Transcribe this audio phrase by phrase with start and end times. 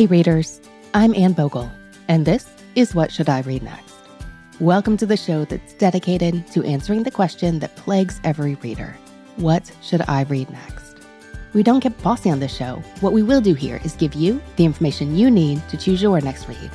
[0.00, 0.62] Hey, readers,
[0.94, 1.70] I'm Anne Bogel,
[2.08, 3.96] and this is What Should I Read Next?
[4.58, 8.96] Welcome to the show that's dedicated to answering the question that plagues every reader
[9.36, 10.96] What should I read next?
[11.52, 12.82] We don't get bossy on this show.
[13.00, 16.18] What we will do here is give you the information you need to choose your
[16.22, 16.70] next read.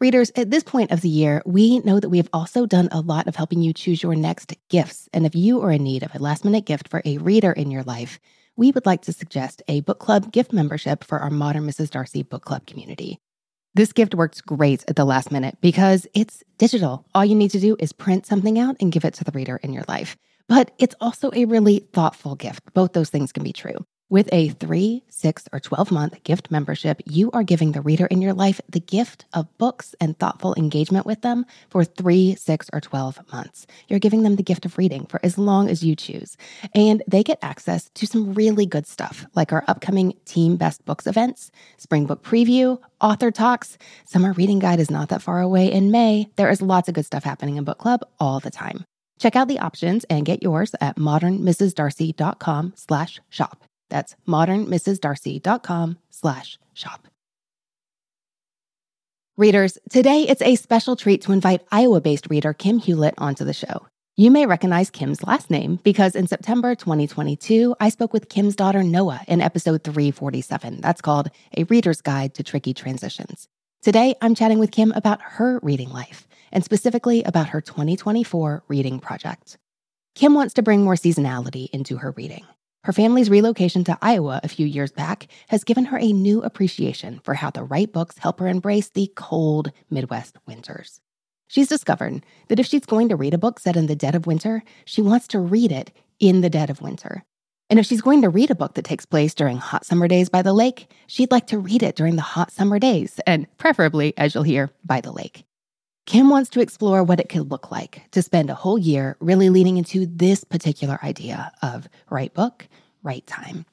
[0.00, 3.00] Readers, at this point of the year, we know that we have also done a
[3.00, 5.08] lot of helping you choose your next gifts.
[5.12, 7.72] And if you are in need of a last minute gift for a reader in
[7.72, 8.20] your life,
[8.54, 11.90] we would like to suggest a book club gift membership for our Modern Mrs.
[11.90, 13.18] Darcy book club community.
[13.74, 17.04] This gift works great at the last minute because it's digital.
[17.12, 19.56] All you need to do is print something out and give it to the reader
[19.56, 20.16] in your life.
[20.46, 22.72] But it's also a really thoughtful gift.
[22.72, 23.84] Both those things can be true.
[24.10, 28.22] With a three, six, or 12 month gift membership, you are giving the reader in
[28.22, 32.80] your life the gift of books and thoughtful engagement with them for three, six, or
[32.80, 33.66] 12 months.
[33.86, 36.38] You're giving them the gift of reading for as long as you choose.
[36.74, 41.06] And they get access to some really good stuff, like our upcoming Team Best Books
[41.06, 43.76] events, Spring Book Preview, author talks.
[44.06, 46.30] Summer Reading Guide is not that far away in May.
[46.36, 48.86] There is lots of good stuff happening in book club all the time.
[49.18, 53.67] Check out the options and get yours at modernmrsdarcy.com slash shop.
[53.88, 57.08] That's modernmrsdarcy.com slash shop.
[59.36, 63.52] Readers, today it's a special treat to invite Iowa based reader Kim Hewlett onto the
[63.52, 63.86] show.
[64.16, 68.82] You may recognize Kim's last name because in September 2022, I spoke with Kim's daughter
[68.82, 70.80] Noa in episode 347.
[70.80, 73.46] That's called A Reader's Guide to Tricky Transitions.
[73.80, 78.98] Today, I'm chatting with Kim about her reading life and specifically about her 2024 reading
[78.98, 79.56] project.
[80.16, 82.44] Kim wants to bring more seasonality into her reading.
[82.88, 87.20] Her family's relocation to Iowa a few years back has given her a new appreciation
[87.22, 91.02] for how the right books help her embrace the cold Midwest winters.
[91.48, 94.26] She's discovered that if she's going to read a book set in the dead of
[94.26, 97.26] winter, she wants to read it in the dead of winter.
[97.68, 100.30] And if she's going to read a book that takes place during hot summer days
[100.30, 104.16] by the lake, she'd like to read it during the hot summer days, and preferably,
[104.16, 105.44] as you'll hear, by the lake.
[106.08, 109.50] Kim wants to explore what it could look like to spend a whole year really
[109.50, 112.66] leaning into this particular idea of right book,
[113.02, 113.66] right time.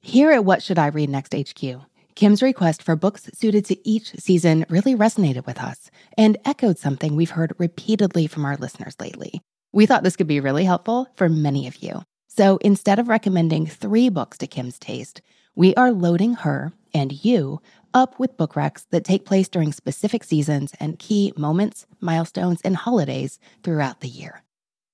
[0.00, 1.80] Here at What Should I Read Next HQ,
[2.14, 7.16] Kim's request for books suited to each season really resonated with us and echoed something
[7.16, 9.40] we've heard repeatedly from our listeners lately.
[9.72, 12.04] We thought this could be really helpful for many of you.
[12.28, 15.20] So instead of recommending three books to Kim's taste,
[15.56, 17.60] we are loading her and you
[17.94, 22.76] up with book recs that take place during specific seasons and key moments, milestones, and
[22.76, 24.42] holidays throughout the year.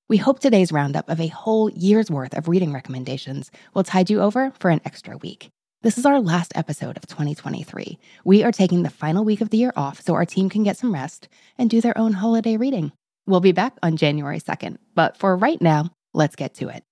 [0.09, 4.21] We hope today's roundup of a whole year's worth of reading recommendations will tide you
[4.21, 5.51] over for an extra week.
[5.83, 7.99] This is our last episode of 2023.
[8.25, 10.77] We are taking the final week of the year off so our team can get
[10.77, 12.91] some rest and do their own holiday reading.
[13.27, 16.83] We'll be back on January 2nd, but for right now, let's get to it.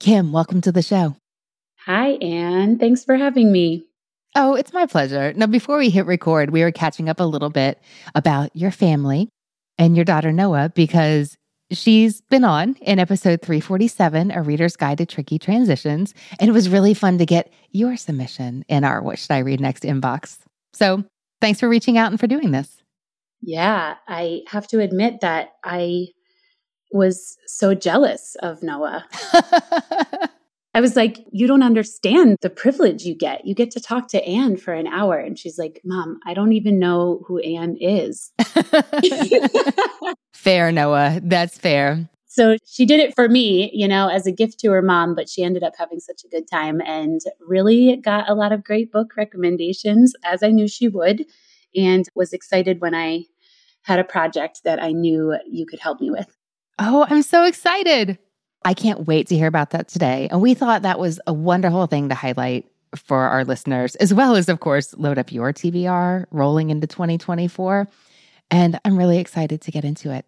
[0.00, 1.14] Kim, welcome to the show.
[1.86, 2.78] Hi, Anne.
[2.78, 3.86] Thanks for having me.
[4.34, 5.32] Oh, it's my pleasure.
[5.34, 7.78] Now, before we hit record, we were catching up a little bit
[8.14, 9.28] about your family
[9.78, 11.36] and your daughter Noa because
[11.70, 16.14] she's been on in episode 347, A Reader's Guide to Tricky Transitions.
[16.40, 19.60] And it was really fun to get your submission in our What Should I Read
[19.60, 20.38] Next inbox.
[20.72, 21.04] So
[21.42, 22.82] thanks for reaching out and for doing this.
[23.42, 26.06] Yeah, I have to admit that I
[26.92, 29.04] was so jealous of Noa.
[30.74, 33.46] I was like, you don't understand the privilege you get.
[33.46, 35.18] You get to talk to Anne for an hour.
[35.18, 38.32] And she's like, Mom, I don't even know who Anne is.
[40.32, 41.20] fair, Noa.
[41.22, 42.08] That's fair.
[42.26, 45.28] So she did it for me, you know, as a gift to her mom, but
[45.28, 48.90] she ended up having such a good time and really got a lot of great
[48.90, 51.26] book recommendations, as I knew she would,
[51.76, 53.24] and was excited when I
[53.82, 56.34] had a project that I knew you could help me with.
[56.78, 58.18] Oh, I'm so excited.
[58.64, 60.28] I can't wait to hear about that today.
[60.30, 64.36] And we thought that was a wonderful thing to highlight for our listeners, as well
[64.36, 67.88] as, of course, load up your TBR rolling into 2024.
[68.50, 70.26] And I'm really excited to get into it.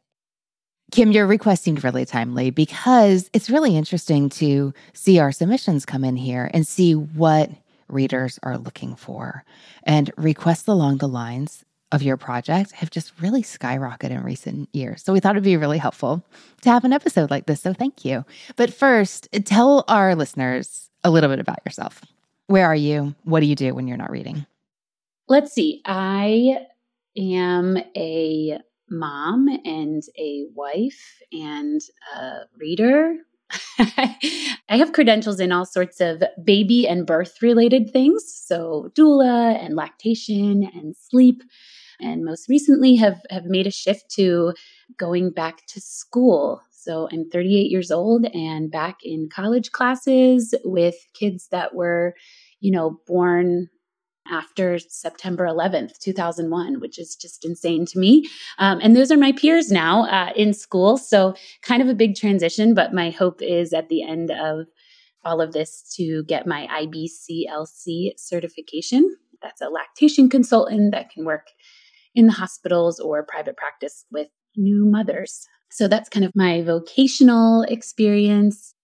[0.92, 6.04] Kim, your request seemed really timely because it's really interesting to see our submissions come
[6.04, 7.50] in here and see what
[7.88, 9.44] readers are looking for.
[9.82, 15.02] And requests along the lines of your project have just really skyrocketed in recent years.
[15.02, 16.24] So we thought it'd be really helpful
[16.62, 17.62] to have an episode like this.
[17.62, 18.24] So thank you.
[18.56, 22.02] But first, tell our listeners a little bit about yourself.
[22.48, 23.14] Where are you?
[23.22, 24.44] What do you do when you're not reading?
[25.28, 25.82] Let's see.
[25.86, 26.58] I
[27.16, 28.58] am a
[28.90, 31.80] mom and a wife and
[32.16, 33.14] a reader.
[33.78, 38.24] I have credentials in all sorts of baby and birth related things.
[38.26, 41.42] So, doula and lactation and sleep.
[42.00, 44.52] And most recently have have made a shift to
[44.98, 46.60] going back to school.
[46.70, 52.14] So I'm 38 years old and back in college classes with kids that were,
[52.60, 53.70] you know, born
[54.30, 58.28] after September 11th, 2001, which is just insane to me.
[58.58, 60.96] Um, and those are my peers now uh, in school.
[60.96, 64.66] So, kind of a big transition, but my hope is at the end of
[65.24, 69.16] all of this to get my IBCLC certification.
[69.42, 71.48] That's a lactation consultant that can work
[72.14, 75.46] in the hospitals or private practice with new mothers.
[75.70, 78.74] So, that's kind of my vocational experience.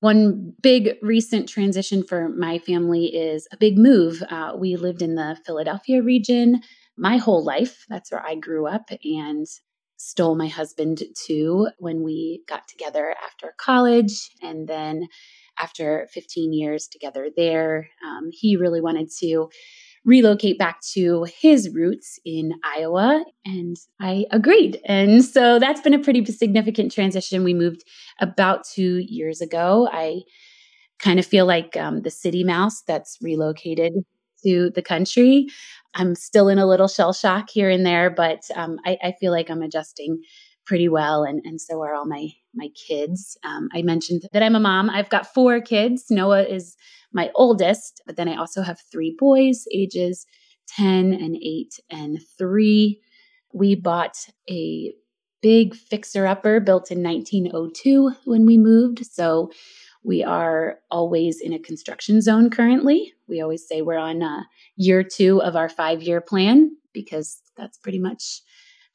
[0.00, 4.22] One big recent transition for my family is a big move.
[4.30, 6.60] Uh, we lived in the Philadelphia region
[6.98, 7.84] my whole life.
[7.88, 9.46] That's where I grew up and
[9.98, 14.30] stole my husband to when we got together after college.
[14.42, 15.08] And then
[15.58, 19.48] after 15 years together there, um, he really wanted to
[20.06, 23.24] relocate back to his roots in Iowa.
[23.44, 24.80] And I agreed.
[24.86, 27.44] And so that's been a pretty significant transition.
[27.44, 27.84] We moved
[28.20, 29.88] about two years ago.
[29.92, 30.20] I
[31.00, 33.92] kind of feel like um, the city mouse that's relocated
[34.44, 35.48] to the country.
[35.94, 39.32] I'm still in a little shell shock here and there, but um, I, I, feel
[39.32, 40.22] like I'm adjusting
[40.66, 43.36] pretty well, and, and so are all my my kids.
[43.44, 44.90] Um, I mentioned that I'm a mom.
[44.90, 46.06] I've got four kids.
[46.10, 46.76] Noa is
[47.12, 50.26] my oldest, but then I also have three boys, ages
[50.68, 53.00] 10 and 8 and 3.
[53.52, 54.16] We bought
[54.50, 54.92] a
[55.42, 59.06] big fixer upper built in 1902 when we moved.
[59.06, 59.50] So
[60.02, 63.12] we are always in a construction zone currently.
[63.28, 64.42] We always say we're on uh,
[64.76, 68.42] year two of our five year plan because that's pretty much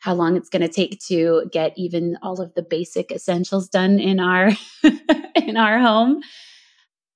[0.02, 4.00] how long it's going to take to get even all of the basic essentials done
[4.00, 4.52] in our
[5.36, 6.22] in our home.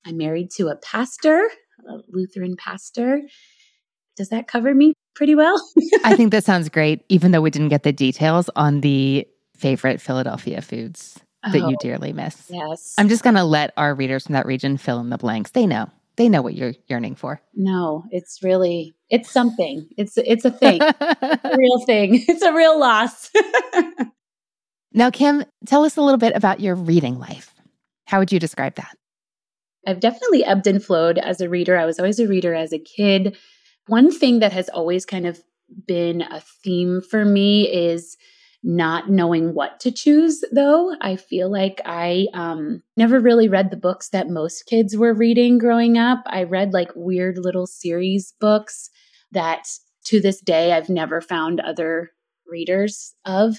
[0.06, 1.48] I'm married to a pastor,
[1.88, 3.22] a Lutheran pastor.
[4.16, 5.60] Does that cover me pretty well?
[6.04, 10.00] I think that sounds great, even though we didn't get the details on the favorite
[10.00, 12.48] Philadelphia foods that oh, you dearly miss.
[12.48, 12.94] Yes.
[12.98, 15.50] I'm just going to let our readers from that region fill in the blanks.
[15.50, 15.90] They know.
[16.16, 17.40] They know what you're yearning for.
[17.54, 19.88] No, it's really it's something.
[19.96, 20.80] It's it's a thing.
[20.82, 22.24] it's a real thing.
[22.28, 23.30] It's a real loss.
[24.92, 27.54] now, Kim, tell us a little bit about your reading life.
[28.06, 28.96] How would you describe that?
[29.86, 31.78] I've definitely ebbed and flowed as a reader.
[31.78, 33.36] I was always a reader as a kid.
[33.86, 35.40] One thing that has always kind of
[35.86, 38.16] been a theme for me is
[38.62, 43.76] not knowing what to choose though i feel like i um, never really read the
[43.76, 46.22] books that most kids were reading growing up.
[46.26, 48.90] I read like weird little series books
[49.32, 49.66] that
[50.06, 52.10] to this day i've never found other
[52.46, 53.56] readers of.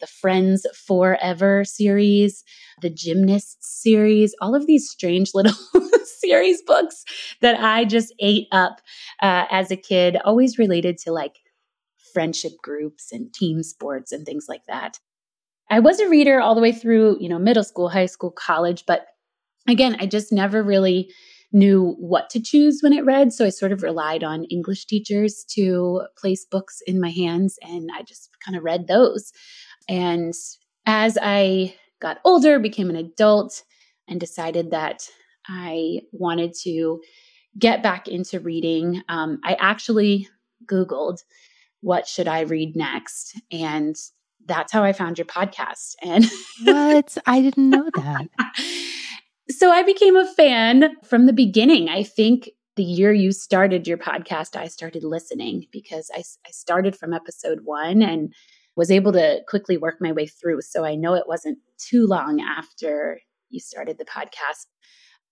[0.00, 2.44] The Friends Forever series,
[2.82, 5.56] the Gymnasts series, all of these strange little
[6.20, 7.04] series books
[7.40, 8.80] that I just ate up
[9.20, 11.38] uh, as a kid, always related to like
[12.18, 14.98] friendship groups and team sports and things like that.
[15.70, 18.82] I was a reader all the way through, you know, middle school, high school, college,
[18.88, 19.06] but
[19.68, 21.12] again, I just never really
[21.52, 23.32] knew what to choose when it read.
[23.32, 27.88] So I sort of relied on English teachers to place books in my hands and
[27.96, 29.30] I just kind of read those.
[29.88, 30.34] And
[30.86, 33.62] as I got older, became an adult,
[34.08, 35.08] and decided that
[35.46, 37.00] I wanted to
[37.58, 40.28] get back into reading, um, I actually
[40.66, 41.18] Googled
[41.80, 43.40] what should I read next?
[43.52, 43.96] And
[44.46, 45.94] that's how I found your podcast.
[46.02, 46.26] And
[46.64, 47.16] what?
[47.26, 48.28] I didn't know that.
[49.50, 51.88] so I became a fan from the beginning.
[51.88, 56.96] I think the year you started your podcast, I started listening because I, I started
[56.96, 58.32] from episode one and
[58.76, 60.62] was able to quickly work my way through.
[60.62, 63.20] So I know it wasn't too long after
[63.50, 64.66] you started the podcast.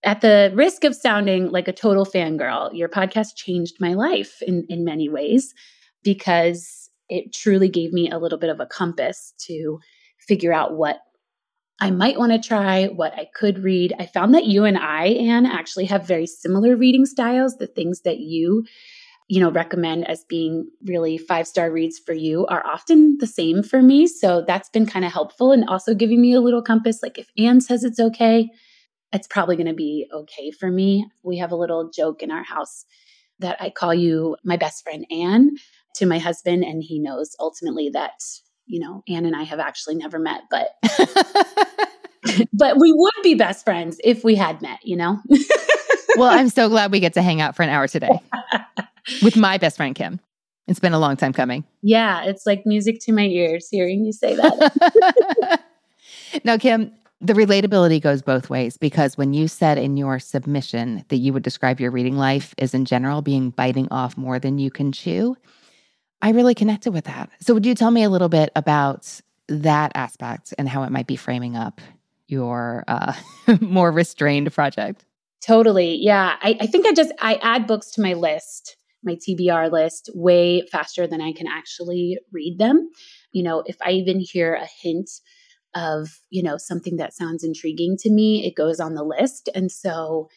[0.03, 4.65] At the risk of sounding like a total fangirl, your podcast changed my life in,
[4.69, 5.53] in many ways
[6.07, 9.77] because it truly gave me a little bit of a compass to
[10.17, 10.99] figure out what
[11.81, 13.93] I might want to try, what I could read.
[13.99, 17.57] I found that you and I, Anne, actually have very similar reading styles.
[17.57, 18.63] The things that you
[19.27, 23.61] you know, recommend as being really five star reads for you are often the same
[23.61, 24.07] for me.
[24.07, 27.03] So that's been kind of helpful and also giving me a little compass.
[27.03, 28.49] Like if Anne says it's okay,
[29.11, 31.05] it's probably going to be okay for me.
[31.23, 32.85] We have a little joke in our house
[33.39, 35.57] that I call you my best friend Anne
[35.95, 38.11] to my husband, and he knows ultimately that,
[38.65, 40.69] you know, Anne and I have actually never met, but
[42.53, 45.19] but we would be best friends if we had met, you know?
[46.17, 48.19] well, I'm so glad we get to hang out for an hour today
[49.23, 50.19] with my best friend, Kim.
[50.67, 51.63] It's been a long time coming.
[51.81, 55.61] Yeah, it's like music to my ears hearing you say that.
[56.43, 56.91] now, Kim,
[57.21, 61.43] the relatability goes both ways because when you said in your submission that you would
[61.43, 65.35] describe your reading life as in general being biting off more than you can chew,
[66.21, 67.29] I really connected with that.
[67.39, 71.07] So, would you tell me a little bit about that aspect and how it might
[71.07, 71.79] be framing up
[72.27, 73.13] your uh,
[73.61, 75.05] more restrained project?
[75.41, 75.95] Totally.
[75.95, 76.35] Yeah.
[76.41, 80.65] I, I think I just I add books to my list, my TBR list, way
[80.71, 82.89] faster than I can actually read them.
[83.31, 85.09] You know, if I even hear a hint
[85.75, 89.49] of, you know, something that sounds intriguing to me, it goes on the list.
[89.53, 90.27] And so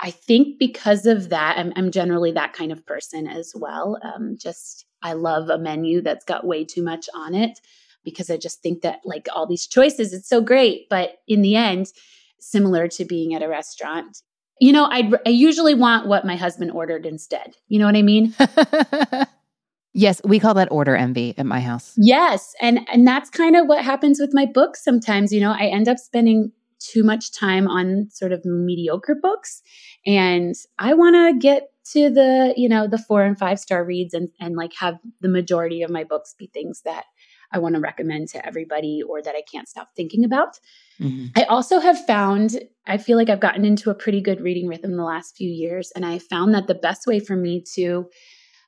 [0.00, 3.98] I think because of that, I'm, I'm generally that kind of person as well.
[4.02, 7.60] Um, just, I love a menu that's got way too much on it
[8.04, 10.88] because I just think that, like, all these choices, it's so great.
[10.88, 11.92] But in the end,
[12.38, 14.22] similar to being at a restaurant,
[14.60, 17.56] you know, I I usually want what my husband ordered instead.
[17.68, 18.34] You know what I mean?
[19.92, 21.92] yes, we call that order envy at my house.
[21.96, 25.66] Yes, and and that's kind of what happens with my books sometimes, you know, I
[25.66, 29.62] end up spending too much time on sort of mediocre books
[30.04, 34.14] and I want to get to the, you know, the 4 and 5 star reads
[34.14, 37.04] and and like have the majority of my books be things that
[37.52, 40.58] I want to recommend to everybody or that I can't stop thinking about.
[41.00, 41.26] Mm-hmm.
[41.36, 44.96] I also have found, I feel like I've gotten into a pretty good reading rhythm
[44.96, 45.92] the last few years.
[45.94, 48.06] And I found that the best way for me to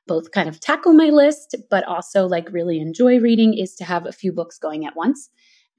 [0.07, 4.05] both kind of tackle my list, but also like really enjoy reading is to have
[4.05, 5.29] a few books going at once.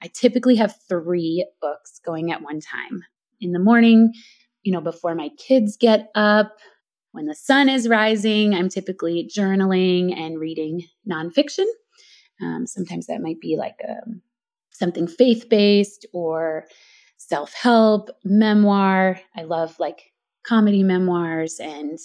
[0.02, 3.04] I typically have three books going at one time
[3.40, 4.12] in the morning,
[4.62, 6.52] you know, before my kids get up.
[7.12, 11.66] When the sun is rising, I'm typically journaling and reading nonfiction.
[12.40, 14.22] Um, sometimes that might be like um,
[14.70, 16.66] something faith based or
[17.16, 19.20] self help, memoir.
[19.36, 20.12] I love like
[20.44, 21.98] comedy memoirs and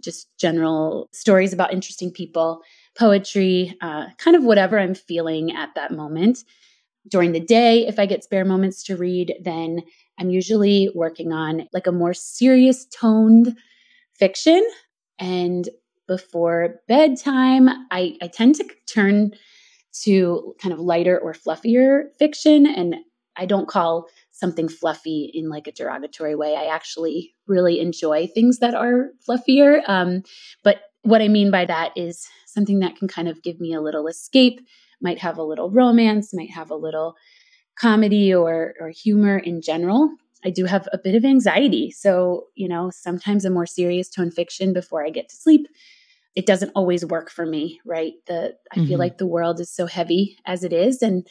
[0.00, 2.62] just general stories about interesting people,
[2.98, 6.38] poetry, uh, kind of whatever I'm feeling at that moment.
[7.08, 9.82] During the day, if I get spare moments to read, then
[10.18, 13.56] I'm usually working on like a more serious toned
[14.18, 14.66] fiction.
[15.18, 15.68] And
[16.06, 19.32] before bedtime, I, I tend to turn
[20.02, 22.66] to kind of lighter or fluffier fiction.
[22.66, 22.96] And
[23.36, 26.54] I don't call something fluffy in like a derogatory way.
[26.54, 29.80] I actually really enjoy things that are fluffier.
[29.88, 30.22] Um,
[30.62, 33.80] but what I mean by that is something that can kind of give me a
[33.80, 34.60] little escape,
[35.00, 37.14] might have a little romance, might have a little
[37.78, 40.10] comedy or, or humor in general.
[40.46, 41.90] I do have a bit of anxiety.
[41.90, 45.66] So, you know, sometimes a more serious tone fiction before I get to sleep
[46.36, 48.12] it doesn't always work for me, right?
[48.26, 48.86] The I mm-hmm.
[48.86, 51.26] feel like the world is so heavy as it is and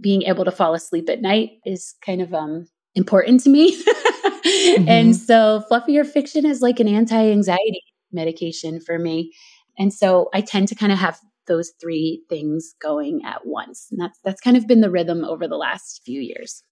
[0.00, 3.80] being able to fall asleep at night is kind of um important to me.
[3.84, 4.88] mm-hmm.
[4.88, 7.82] And so fluffier fiction is like an anti-anxiety
[8.12, 9.32] medication for me.
[9.78, 13.88] And so I tend to kind of have those three things going at once.
[13.90, 16.62] And that's that's kind of been the rhythm over the last few years.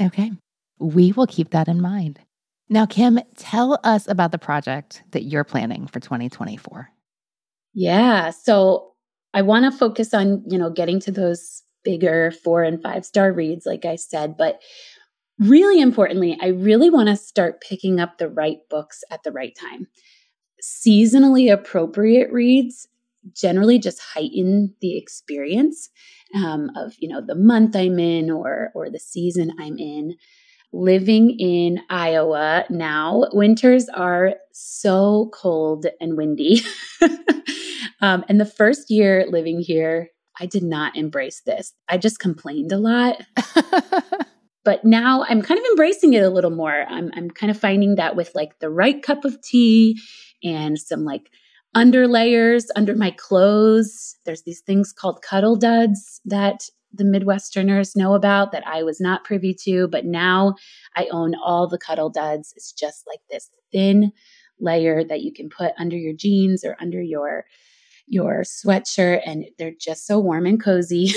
[0.00, 0.30] Okay.
[0.78, 2.20] We will keep that in mind.
[2.68, 6.90] Now, Kim, tell us about the project that you're planning for 2024.
[7.74, 8.30] Yeah.
[8.30, 8.92] So
[9.34, 13.32] I want to focus on, you know, getting to those bigger four and five star
[13.32, 14.36] reads, like I said.
[14.36, 14.60] But
[15.38, 19.56] really importantly, I really want to start picking up the right books at the right
[19.58, 19.86] time.
[20.62, 22.88] Seasonally appropriate reads
[23.32, 25.90] generally just heighten the experience
[26.34, 30.16] um, of, you know, the month I'm in or or the season I'm in
[30.76, 36.60] living in Iowa now, winters are so cold and windy.
[38.00, 41.72] um, and the first year living here, I did not embrace this.
[41.88, 43.22] I just complained a lot.
[44.64, 46.84] but now I'm kind of embracing it a little more.
[46.88, 49.98] I'm, I'm kind of finding that with like the right cup of tea
[50.44, 51.30] and some like
[51.74, 54.16] under layers under my clothes.
[54.26, 59.24] There's these things called Cuddl Duds that the Midwesterners know about that I was not
[59.24, 60.54] privy to, but now
[60.96, 62.52] I own all the Cuddl Duds.
[62.56, 64.12] It's just like this thin
[64.60, 67.44] layer that you can put under your jeans or under your
[68.08, 71.12] your sweatshirt and they're just so warm and cozy.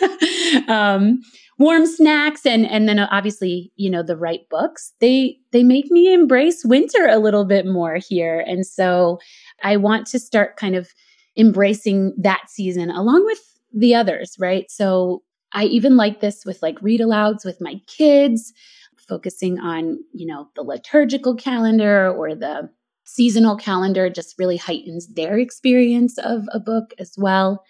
[0.68, 1.20] um,
[1.58, 4.92] warm snacks and and then obviously, you know, the right books.
[5.00, 8.40] They they make me embrace winter a little bit more here.
[8.40, 9.18] And so
[9.62, 10.88] I want to start kind of
[11.36, 13.40] embracing that season along with
[13.72, 14.70] the others, right?
[14.70, 18.52] So I even like this with like read alouds with my kids,
[18.96, 22.70] focusing on, you know, the liturgical calendar or the
[23.04, 27.62] seasonal calendar just really heightens their experience of a book as well.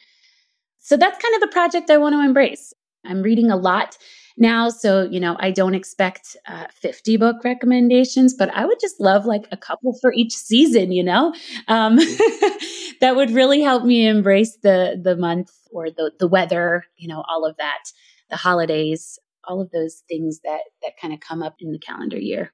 [0.79, 2.73] So that's kind of the project I want to embrace.
[3.05, 3.97] I'm reading a lot
[4.37, 4.69] now.
[4.69, 9.27] So, you know, I don't expect uh, 50 book recommendations, but I would just love
[9.27, 11.35] like a couple for each season, you know?
[11.69, 11.99] Um,
[13.03, 17.25] that would really help me embrace the, the month or the, the weather, you know,
[17.29, 17.83] all of that,
[18.31, 22.17] the holidays, all of those things that, that kind of come up in the calendar
[22.17, 22.53] year.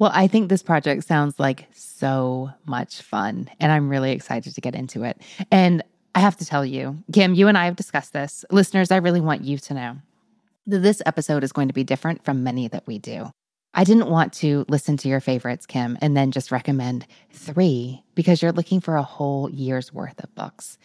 [0.00, 4.60] Well, I think this project sounds like so much fun, and I'm really excited to
[4.60, 5.20] get into it.
[5.52, 5.84] And
[6.14, 8.44] I have to tell you, Kim, you and I have discussed this.
[8.50, 9.96] Listeners, I really want you to know
[10.66, 13.30] that this episode is going to be different from many that we do.
[13.72, 18.42] I didn't want to listen to your favorites, Kim, and then just recommend three because
[18.42, 20.76] you're looking for a whole year's worth of books.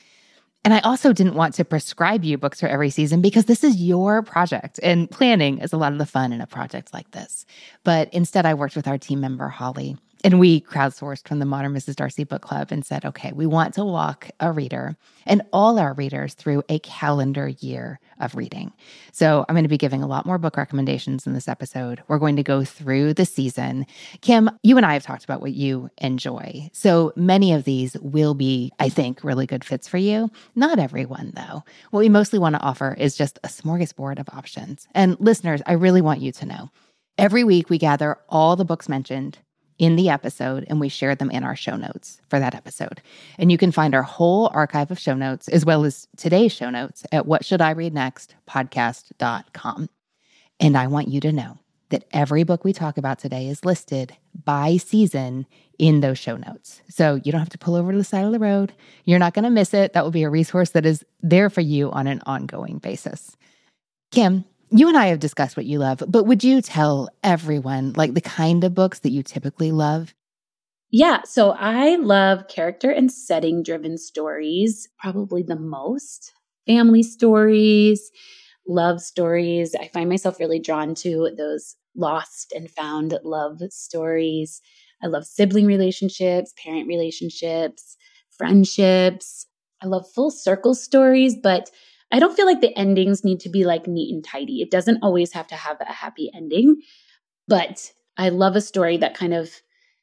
[0.64, 3.82] And I also didn't want to prescribe you books for every season because this is
[3.82, 7.46] your project and planning is a lot of the fun in a project like this.
[7.84, 11.72] But instead, I worked with our team member, Holly, and we crowdsourced from the Modern
[11.72, 11.98] Mrs.
[11.98, 15.94] Darcy Book Club and said, okay, we want to walk a reader and all our
[15.94, 18.74] readers through a calendar year of reading.
[19.12, 22.02] So I'm going to be giving a lot more book recommendations in this episode.
[22.08, 23.86] We're going to go through the season.
[24.22, 26.72] Kim, you and I have talked about what you enjoy.
[26.74, 30.32] So many of these will be, I think, really good fits for you.
[30.56, 31.64] Not everyone, though.
[31.92, 34.88] What we mostly want to offer is just a smorgasbord of options.
[34.96, 36.72] And listeners, I really want you to know.
[37.20, 39.38] Every week, we gather all the books mentioned
[39.78, 43.02] in the episode and we share them in our show notes for that episode.
[43.38, 46.70] And you can find our whole archive of show notes as well as today's show
[46.70, 49.90] notes at what should I read next podcast.com.
[50.60, 51.58] And I want you to know
[51.90, 55.46] that every book we talk about today is listed by season
[55.78, 56.82] in those show notes.
[56.90, 58.74] So you don't have to pull over to the side of the road.
[59.04, 59.94] You're not going to miss it.
[59.94, 63.36] That will be a resource that is there for you on an ongoing basis.
[64.12, 64.46] Kim,
[64.78, 68.22] you and I have discussed what you love, but would you tell everyone like the
[68.22, 70.14] kind of books that you typically love?
[70.92, 76.34] Yeah, so I love character and setting driven stories probably the most.
[76.68, 78.12] Family stories,
[78.68, 79.76] love stories.
[79.76, 84.62] I find myself really drawn to those lost and found love stories.
[85.02, 87.98] I love sibling relationships, parent relationships,
[88.38, 89.48] friendships.
[89.82, 91.70] I love full circle stories, but
[92.12, 94.62] I don't feel like the endings need to be like neat and tidy.
[94.62, 96.82] It doesn't always have to have a happy ending,
[97.48, 99.52] but I love a story that kind of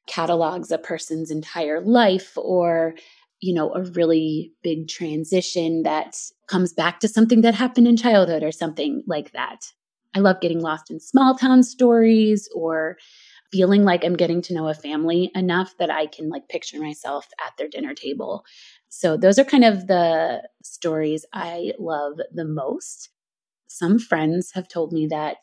[0.06, 2.94] catalogs a person's entire life or
[3.40, 6.16] you know a really big transition that
[6.48, 9.60] comes back to something that happened in childhood or something like that.
[10.14, 12.98] I love getting lost in small town stories or
[13.50, 17.26] feeling like I'm getting to know a family enough that I can like picture myself
[17.44, 18.44] at their dinner table
[18.94, 23.08] so, those are kind of the stories I love the most.
[23.66, 25.38] Some friends have told me that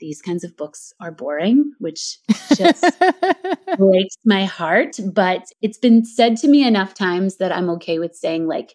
[0.00, 2.16] these kinds of books are boring, which
[2.54, 2.82] just
[3.76, 4.98] breaks my heart.
[5.12, 8.74] But it's been said to me enough times that I'm okay with saying, like,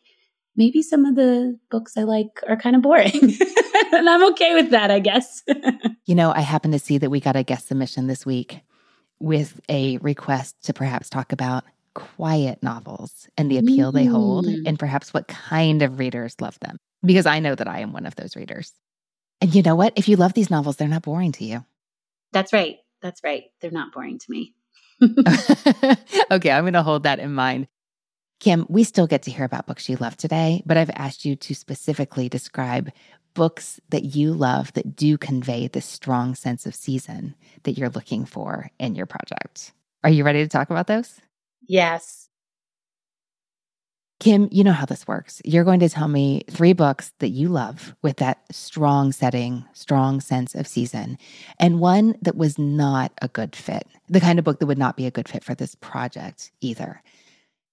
[0.56, 3.19] maybe some of the books I like are kind of boring.
[3.93, 5.41] and I'm okay with that, I guess.
[6.06, 8.62] you know, I happen to see that we got a guest submission this week
[9.19, 13.95] with a request to perhaps talk about quiet novels and the appeal mm.
[13.95, 14.63] they hold, mm.
[14.65, 16.77] and perhaps what kind of readers love them.
[17.03, 18.71] Because I know that I am one of those readers.
[19.41, 19.93] And you know what?
[19.95, 21.65] If you love these novels, they're not boring to you.
[22.32, 22.77] That's right.
[23.01, 23.45] That's right.
[23.60, 24.53] They're not boring to me.
[26.32, 27.67] okay, I'm going to hold that in mind.
[28.39, 31.36] Kim, we still get to hear about books you love today, but I've asked you
[31.36, 32.91] to specifically describe
[33.34, 38.25] books that you love that do convey this strong sense of season that you're looking
[38.25, 39.71] for in your project.
[40.03, 41.19] Are you ready to talk about those?
[41.67, 42.30] Yes.
[44.19, 45.41] Kim, you know how this works.
[45.43, 50.21] You're going to tell me three books that you love with that strong setting, strong
[50.21, 51.17] sense of season,
[51.60, 54.95] and one that was not a good fit, the kind of book that would not
[54.95, 57.02] be a good fit for this project either.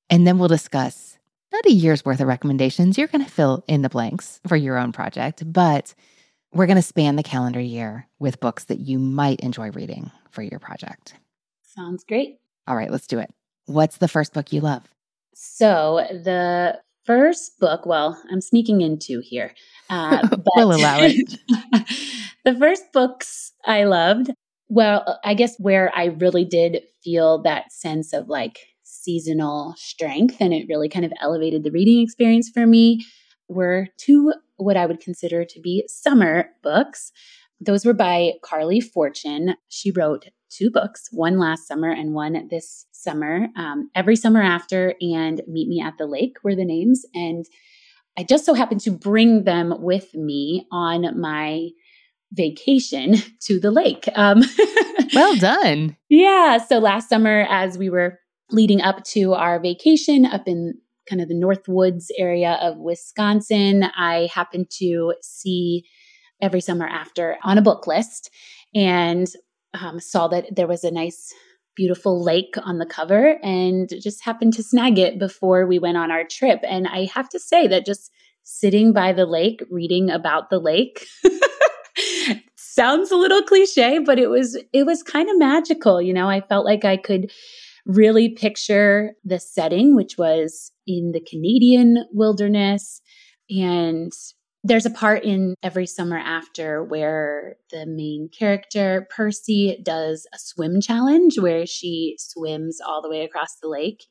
[0.08, 1.18] And then we'll discuss
[1.52, 2.98] not a year's worth of recommendations.
[2.98, 5.94] You're going to fill in the blanks for your own project, but
[6.52, 10.42] we're going to span the calendar year with books that you might enjoy reading for
[10.42, 11.14] your project.
[11.62, 12.40] Sounds great.
[12.66, 13.30] All right, let's do it.
[13.70, 14.82] What's the first book you love?
[15.32, 19.54] So the first book, well, I'm sneaking into here.
[19.88, 21.38] Uh, but we'll allow it.
[22.44, 24.30] the first books I loved,
[24.68, 30.52] well, I guess where I really did feel that sense of like seasonal strength and
[30.52, 33.04] it really kind of elevated the reading experience for me
[33.48, 37.12] were two what I would consider to be summer books.
[37.60, 39.54] Those were by Carley Fortune.
[39.68, 43.48] She wrote two books, one last summer and one this summer.
[43.56, 47.04] Um, every summer after and Meet Me at the Lake were the names.
[47.14, 47.46] And
[48.18, 51.68] I just so happened to bring them with me on my
[52.32, 54.08] vacation to the lake.
[54.14, 54.42] Um,
[55.14, 55.96] well done.
[56.08, 56.58] Yeah.
[56.58, 58.18] So last summer, as we were
[58.50, 60.74] leading up to our vacation up in
[61.08, 65.84] kind of the North Woods area of Wisconsin, I happened to see
[66.42, 68.30] every summer after on a book list
[68.74, 69.26] and
[69.74, 71.32] um, saw that there was a nice
[71.76, 76.10] beautiful lake on the cover and just happened to snag it before we went on
[76.10, 78.10] our trip and i have to say that just
[78.42, 81.06] sitting by the lake reading about the lake
[82.56, 86.40] sounds a little cliche but it was it was kind of magical you know i
[86.40, 87.30] felt like i could
[87.86, 93.00] really picture the setting, which was in the Canadian wilderness.
[93.48, 94.12] And
[94.62, 100.80] there's a part in Every Summer After where the main character, Percy, does a swim
[100.80, 104.04] challenge where she swims all the way across the lake.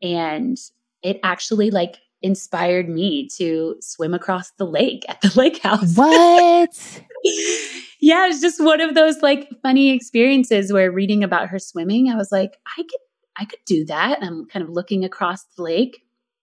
[0.00, 0.56] And
[1.02, 5.96] it actually like inspired me to swim across the lake at the lake house.
[5.96, 7.02] What?
[8.00, 12.16] yeah, it's just one of those like funny experiences where reading about her swimming, I
[12.16, 13.00] was like, I could
[13.40, 14.18] I could do that.
[14.20, 16.02] I'm kind of looking across the lake.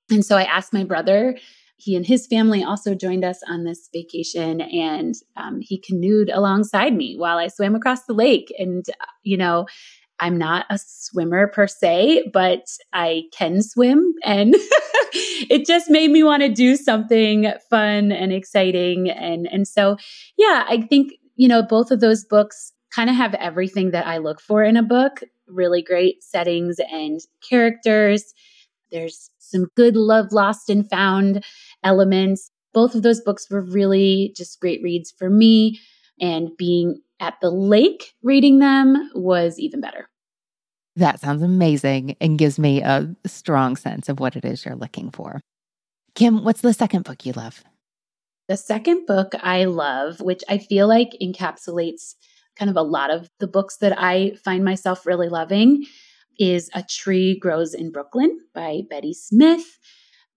[0.10, 1.38] And so I asked my brother,
[1.78, 6.96] he and his family also joined us on this vacation and um, he canoed alongside
[6.96, 8.54] me while I swam across the lake.
[8.58, 9.66] And, uh, you know,
[10.20, 14.14] I'm not a swimmer per se, but I can swim.
[14.24, 14.56] And
[15.14, 19.10] it just made me want to do something fun and exciting.
[19.10, 19.98] And, and so,
[20.38, 24.20] yeah, I think, you know, both of those books kind of have everything that I
[24.20, 28.34] look for in a book really great settings and characters.
[28.92, 31.44] There's some good love lost and found
[31.84, 32.52] elements.
[32.74, 35.80] Both of those books were really just great reads for me.
[36.20, 40.10] And being at the lake reading them was even better.
[40.96, 45.12] That sounds amazing and gives me a strong sense of what it is you're looking
[45.12, 45.42] for.
[46.16, 47.64] Kim, what's the second book you love?
[48.48, 52.16] The second book I love, which I feel like encapsulates
[52.58, 55.86] kind of a lot of the books that I find myself really loving,
[56.40, 59.80] is A Tree Grows in Brooklyn by Betty Smith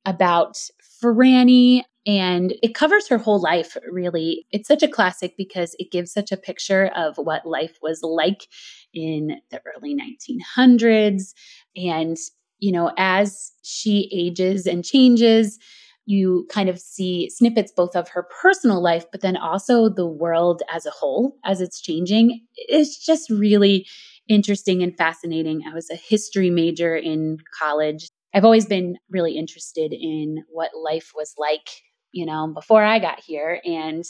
[0.05, 0.59] about
[1.03, 4.47] Franny and it covers her whole life, really.
[4.51, 8.47] It's such a classic because it gives such a picture of what life was like
[8.95, 11.35] in the early 1900s.
[11.77, 12.17] And,
[12.61, 15.59] you know, as she ages and changes,
[16.07, 20.63] you kind of see snippets both of her personal life, but then also the world
[20.73, 22.41] as a whole as it's changing.
[22.57, 23.87] It's just really
[24.29, 25.63] interesting and fascinating.
[25.69, 28.09] I was a history major in college.
[28.35, 31.69] I've always been really interested in what life was like
[32.13, 33.61] you know, before I got here.
[33.65, 34.05] And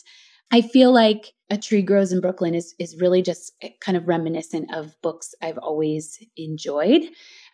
[0.51, 4.75] I feel like A Tree Grows in Brooklyn is, is really just kind of reminiscent
[4.75, 7.03] of books I've always enjoyed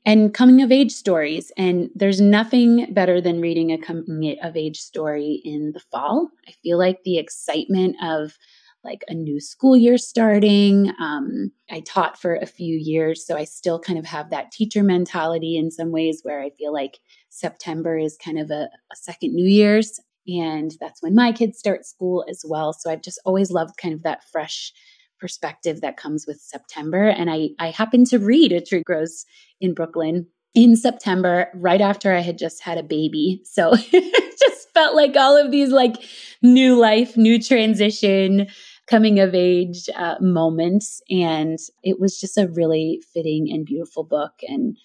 [0.07, 1.51] and coming of age stories.
[1.57, 6.29] And there's nothing better than reading a coming of age story in the fall.
[6.47, 8.39] I feel like the excitement of
[8.85, 10.93] like a new school year starting.
[11.01, 14.83] Um, I taught for a few years, so I still kind of have that teacher
[14.83, 16.99] mentality in some ways where I feel like
[17.31, 19.99] September is kind of a, a second New Year's.
[20.27, 22.73] And that's when my kids start school as well.
[22.73, 24.73] So I've just always loved kind of that fresh
[25.19, 27.09] perspective that comes with September.
[27.09, 29.25] And I, I happened to read A Tree Grows
[29.61, 33.41] in Brooklyn in September, right after I had just had a baby.
[33.45, 35.97] So it just felt like all of these like
[36.43, 38.47] new life, new transition,
[38.87, 41.01] coming of age uh, moments.
[41.11, 44.33] And it was just a really fitting and beautiful book.
[44.43, 44.77] And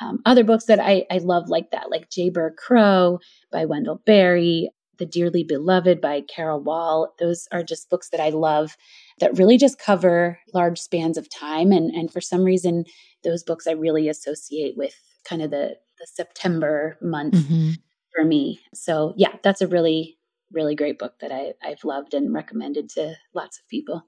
[0.00, 3.18] um, other books that I, I love like that, like Jayber Crow
[3.52, 7.14] by Wendell Berry, The Dearly Beloved by Cara Wall.
[7.18, 8.76] Those are just books that I love
[9.20, 11.70] that really just cover large spans of time.
[11.70, 12.84] And, and for some reason,
[13.22, 17.70] those books I really associate with kind of the, the September month mm-hmm.
[18.14, 18.60] for me.
[18.72, 20.18] So, yeah, that's a really,
[20.54, 24.06] really great book that I, I've loved and recommended to lots of people.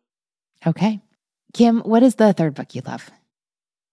[0.66, 1.00] Okay.
[1.52, 3.10] Kim, what is the third book you love?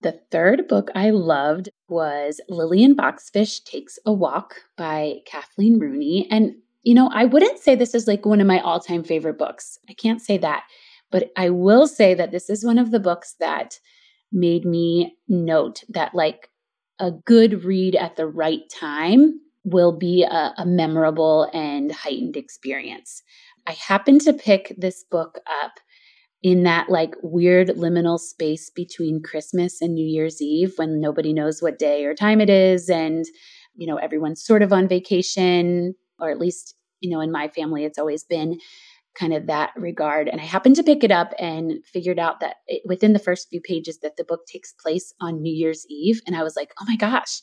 [0.01, 6.27] The third book I loved was Lillian Boxfish Takes a Walk by Kathleen Rooney.
[6.29, 9.37] And, you know, I wouldn't say this is like one of my all time favorite
[9.37, 9.77] books.
[9.89, 10.63] I can't say that.
[11.09, 13.79] But I will say that this is one of the books that
[14.31, 16.49] made me note that, like,
[16.99, 23.23] a good read at the right time will be a, a memorable and heightened experience.
[23.65, 25.73] I happened to pick this book up
[26.41, 31.61] in that like weird liminal space between Christmas and New Year's Eve when nobody knows
[31.61, 32.89] what day or time it is.
[32.89, 33.23] And,
[33.75, 37.85] you know, everyone's sort of on vacation, or at least, you know, in my family,
[37.85, 38.59] it's always been
[39.15, 40.27] kind of that regard.
[40.27, 43.47] And I happened to pick it up and figured out that it, within the first
[43.49, 46.19] few pages that the book takes place on New Year's Eve.
[46.27, 47.41] And I was like, oh my gosh,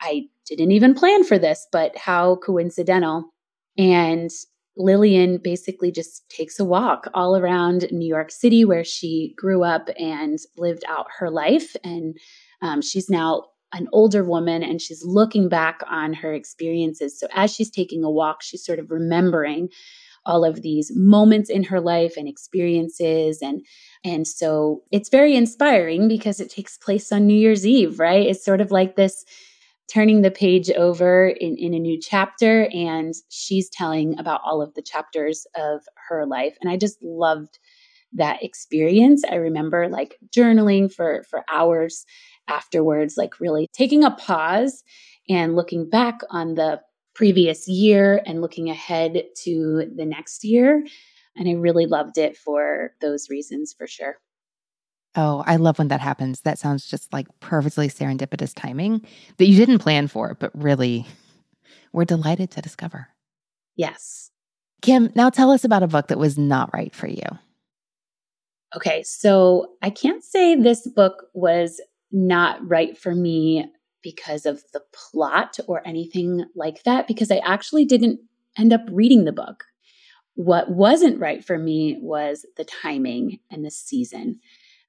[0.00, 3.32] I didn't even plan for this, but how coincidental.
[3.78, 4.30] And
[4.76, 9.88] Lillian basically just takes a walk all around New York City where she grew up
[9.98, 11.74] and lived out her life.
[11.82, 12.18] And
[12.60, 17.18] um, she's now an older woman and she's looking back on her experiences.
[17.18, 19.70] So as she's taking a walk, she's sort of remembering
[20.26, 23.64] all of these moments in her life and experiences and
[24.04, 28.26] and so it's very inspiring because it takes place on New Year's Eve, right?
[28.26, 29.24] It's sort of like this
[29.92, 34.74] turning the page over in, in a new chapter and she's telling about all of
[34.74, 37.58] the chapters of her life and i just loved
[38.12, 42.04] that experience i remember like journaling for for hours
[42.48, 44.84] afterwards, like really taking a pause
[45.28, 46.80] and looking back on the
[47.14, 50.84] previous year and looking ahead to the next year.
[51.34, 54.16] And I really loved it for those reasons for sure.
[55.16, 56.42] Oh, I love when that happens.
[56.42, 59.04] That sounds just like perfectly serendipitous timing
[59.38, 61.06] that you didn't plan for, but really
[61.92, 63.08] we're delighted to discover.
[63.76, 64.30] Yes.
[64.82, 67.24] Kim, now tell us about a book that was not right for you.
[68.74, 71.80] Okay, so I can't say this book was
[72.12, 73.66] not right for me
[74.02, 78.20] because of the plot or anything like that, because I actually didn't
[78.58, 79.64] end up reading the book.
[80.34, 84.40] What wasn't right for me was the timing and the season.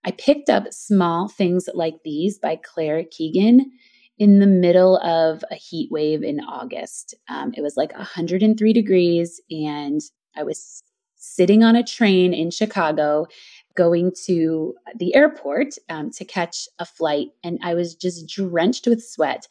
[0.07, 3.73] I picked up Small Things Like These by Claire Keegan
[4.17, 7.13] in the middle of a heat wave in August.
[7.27, 9.99] Um, it was like 103 degrees, and
[10.33, 10.81] I was
[11.17, 13.27] sitting on a train in Chicago
[13.75, 19.05] going to the airport um, to catch a flight, and I was just drenched with
[19.05, 19.45] sweat.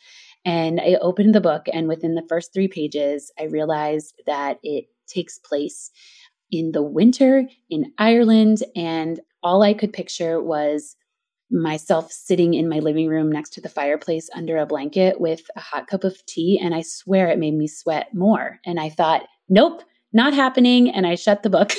[0.46, 4.86] And I opened the book, and within the first three pages, I realized that it
[5.06, 5.90] takes place
[6.50, 8.62] in the winter in Ireland.
[8.74, 10.96] And all I could picture was
[11.50, 15.60] myself sitting in my living room next to the fireplace under a blanket with a
[15.60, 16.58] hot cup of tea.
[16.60, 18.58] And I swear it made me sweat more.
[18.66, 20.90] And I thought, nope, not happening.
[20.90, 21.72] And I shut the book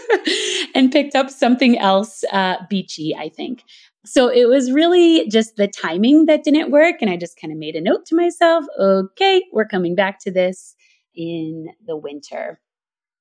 [0.74, 3.64] and picked up something else uh, beachy, I think.
[4.06, 6.96] So it was really just the timing that didn't work.
[7.02, 10.30] And I just kind of made a note to myself okay, we're coming back to
[10.30, 10.74] this
[11.14, 12.58] in the winter.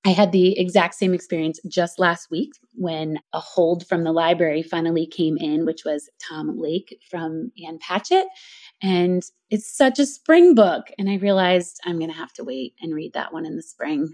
[0.05, 4.61] I had the exact same experience just last week when a hold from the library
[4.61, 8.25] finally came in, which was Tom Lake from Ann Patchett.
[8.81, 10.87] And it's such a spring book.
[10.97, 13.63] And I realized I'm going to have to wait and read that one in the
[13.63, 14.13] spring.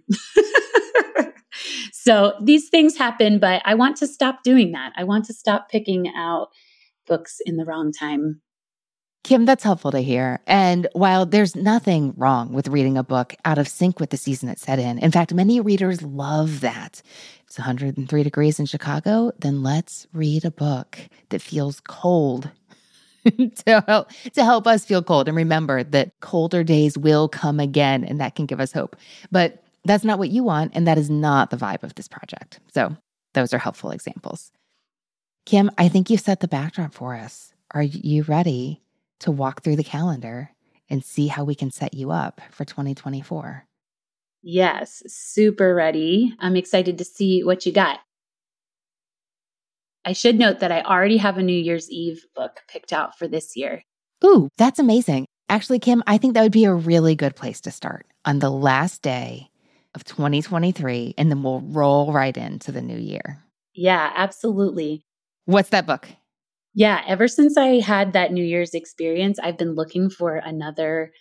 [1.92, 4.94] so these things happen, but I want to stop doing that.
[4.96, 6.50] I want to stop picking out
[7.08, 8.42] books in the wrong time
[9.24, 10.40] Kim, that's helpful to hear.
[10.48, 14.50] And while there's nothing wrong with reading a book out of sync with the season
[14.50, 17.02] it's set in, in fact, many readers love that.
[17.46, 22.50] It's 103 degrees in Chicago, then let's read a book that feels cold
[23.26, 28.06] to help to help us feel cold and remember that colder days will come again
[28.06, 28.96] and that can give us hope.
[29.32, 32.60] But that's not what you want and that is not the vibe of this project.
[32.74, 32.96] So,
[33.34, 34.52] those are helpful examples.
[35.46, 37.54] Kim, I think you set the backdrop for us.
[37.72, 38.82] Are you ready
[39.20, 40.52] to walk through the calendar
[40.90, 43.66] and see how we can set you up for 2024.
[44.42, 46.34] Yes, super ready.
[46.40, 48.00] I'm excited to see what you got.
[50.06, 53.28] I should note that I already have a New Year's Eve book picked out for
[53.28, 53.84] this year.
[54.24, 55.26] Ooh, that's amazing.
[55.50, 58.50] Actually, Kim, I think that would be a really good place to start on the
[58.50, 59.50] last day
[59.96, 63.44] of 2023, and then we'll roll right into the new year.
[63.74, 65.02] Yeah, absolutely.
[65.46, 66.08] What's that book?
[66.74, 71.12] Yeah, ever since I had that New Year's experience, I've been looking for another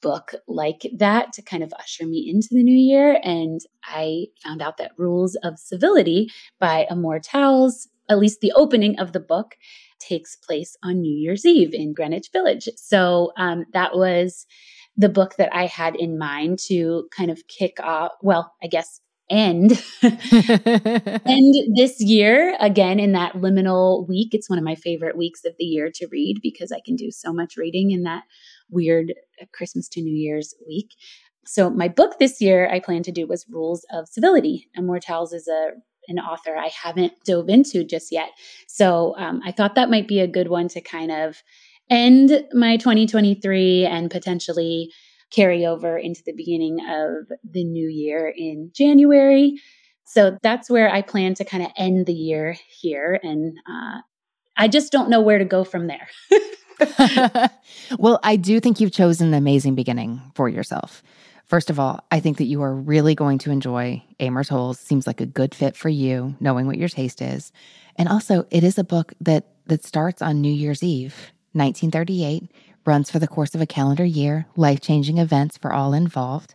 [0.00, 3.18] book like that to kind of usher me into the new year.
[3.22, 8.98] And I found out that Rules of Civility by Amor Towles, at least the opening
[8.98, 9.56] of the book,
[9.98, 12.68] takes place on New Year's Eve in Greenwich Village.
[12.76, 14.46] So um, that was
[14.96, 19.00] the book that I had in mind to kind of kick off, well, I guess
[19.30, 19.82] end.
[20.02, 24.28] End this year again in that liminal week.
[24.32, 27.10] It's one of my favorite weeks of the year to read because i can do
[27.10, 28.24] so much reading in that
[28.70, 30.90] weird uh, christmas to new year's week.
[31.46, 34.68] So my book this year i plan to do was rules of civility.
[34.76, 35.70] Amor Towles is a
[36.10, 38.30] an author i haven't dove into just yet.
[38.66, 41.42] So um, i thought that might be a good one to kind of
[41.90, 44.92] end my 2023 and potentially
[45.30, 49.60] carry over into the beginning of the new year in January.
[50.04, 53.20] So that's where I plan to kind of end the year here.
[53.22, 54.00] And uh,
[54.56, 56.08] I just don't know where to go from there.
[57.98, 61.02] well, I do think you've chosen an amazing beginning for yourself.
[61.44, 64.78] First of all, I think that you are really going to enjoy Amor Towles.
[64.78, 67.52] Seems like a good fit for you, knowing what your taste is.
[67.96, 72.50] And also, it is a book that that starts on New Year's Eve, 1938,
[72.88, 76.54] runs for the course of a calendar year, life changing events for all involved.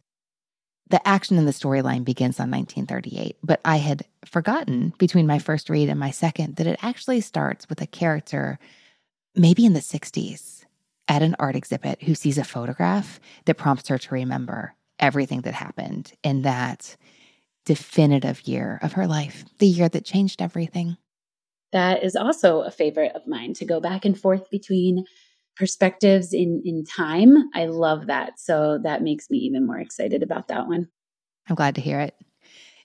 [0.90, 5.70] The action in the storyline begins on 1938, but I had forgotten between my first
[5.70, 8.58] read and my second that it actually starts with a character,
[9.36, 10.66] maybe in the 60s,
[11.08, 15.54] at an art exhibit who sees a photograph that prompts her to remember everything that
[15.54, 16.98] happened in that
[17.66, 20.98] definitive year of her life, the year that changed everything.
[21.74, 25.06] That is also a favorite of mine to go back and forth between
[25.56, 27.50] perspectives in in time.
[27.54, 28.40] I love that.
[28.40, 30.88] So that makes me even more excited about that one.
[31.48, 32.16] I'm glad to hear it.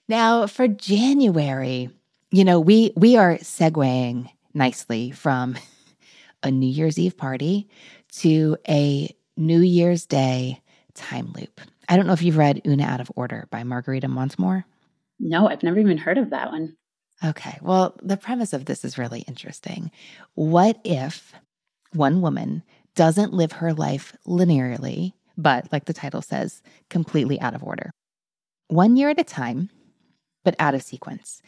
[0.07, 1.89] Now for January,
[2.31, 5.55] you know, we we are segueing nicely from
[6.43, 7.67] a New Year's Eve party
[8.13, 10.61] to a New Year's Day
[10.93, 11.61] time loop.
[11.87, 14.63] I don't know if you've read Oona Out of Order by Margarita Montimore.
[15.19, 16.75] No, I've never even heard of that one.
[17.23, 17.57] Okay.
[17.61, 19.91] Well, the premise of this is really interesting.
[20.35, 21.33] What if
[21.93, 22.63] one woman
[22.95, 27.91] doesn't live her life linearly, but like the title says, completely out of order?
[28.67, 29.69] One year at a time,
[30.43, 31.41] but out of sequence.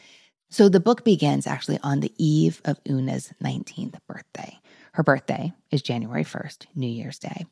[0.50, 4.58] So the book begins actually on the eve of Oona's 19th birthday.
[4.92, 7.46] Her birthday is January 1st, New Year's Day.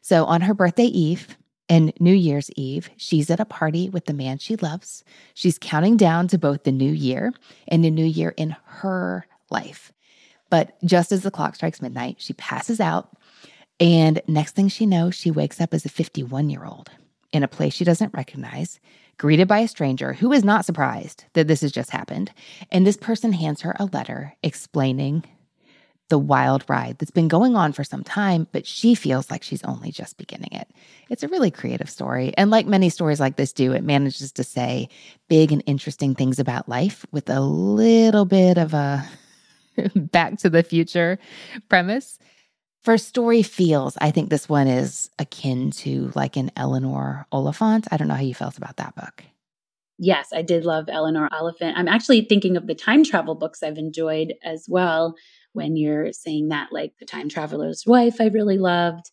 [0.00, 1.36] So on her birthday eve,
[1.68, 5.04] and New Year's Eve, she's at a party with the man she loves.
[5.32, 7.32] She's counting down to both the new year
[7.66, 9.90] and the new year in her life.
[10.52, 13.16] But just as the clock strikes midnight, she passes out.
[13.80, 16.90] And next thing she knows, she wakes up as a 51 year old
[17.32, 18.78] in a place she doesn't recognize,
[19.16, 22.32] greeted by a stranger who is not surprised that this has just happened.
[22.70, 25.24] And this person hands her a letter explaining
[26.10, 29.64] the wild ride that's been going on for some time, but she feels like she's
[29.64, 30.68] only just beginning it.
[31.08, 32.34] It's a really creative story.
[32.36, 34.90] And like many stories like this do, it manages to say
[35.28, 39.02] big and interesting things about life with a little bit of a
[39.96, 41.18] back to the future
[41.68, 42.18] premise.
[42.82, 47.86] For story feels, I think this one is akin to like an Eleanor Oliphant.
[47.92, 49.22] I don't know how you felt about that book.
[49.98, 51.78] Yes, I did love Eleanor Oliphant.
[51.78, 55.14] I'm actually thinking of the time travel books I've enjoyed as well
[55.52, 59.10] when you're saying that, like The Time Traveler's Wife, I really loved.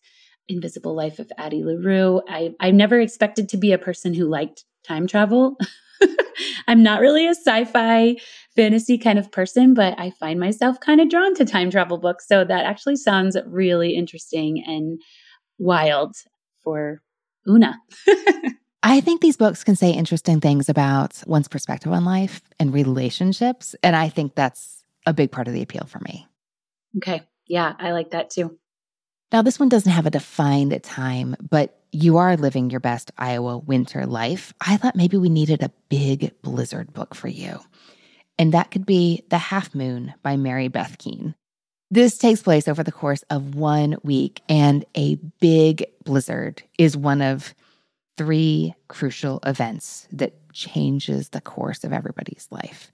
[0.48, 2.22] Invisible Life of Addie LaRue.
[2.28, 5.56] I, I never expected to be a person who liked time travel.
[6.68, 8.16] I'm not really a sci fi
[8.56, 12.26] fantasy kind of person, but I find myself kind of drawn to time travel books.
[12.26, 15.00] So that actually sounds really interesting and
[15.58, 16.16] wild
[16.62, 17.02] for
[17.48, 17.78] Oona.
[18.82, 23.74] I think these books can say interesting things about one's perspective on life and relationships.
[23.82, 26.26] And I think that's a big part of the appeal for me.
[26.96, 27.22] Okay.
[27.46, 28.58] Yeah, I like that too.
[29.32, 33.58] Now, this one doesn't have a defined time, but you are living your best Iowa
[33.58, 34.52] winter life.
[34.60, 37.60] I thought maybe we needed a big blizzard book for you.
[38.38, 41.34] And that could be The Half Moon by Mary Beth Keane.
[41.90, 47.20] This takes place over the course of one week, and a big blizzard is one
[47.20, 47.52] of
[48.16, 52.92] three crucial events that changes the course of everybody's life.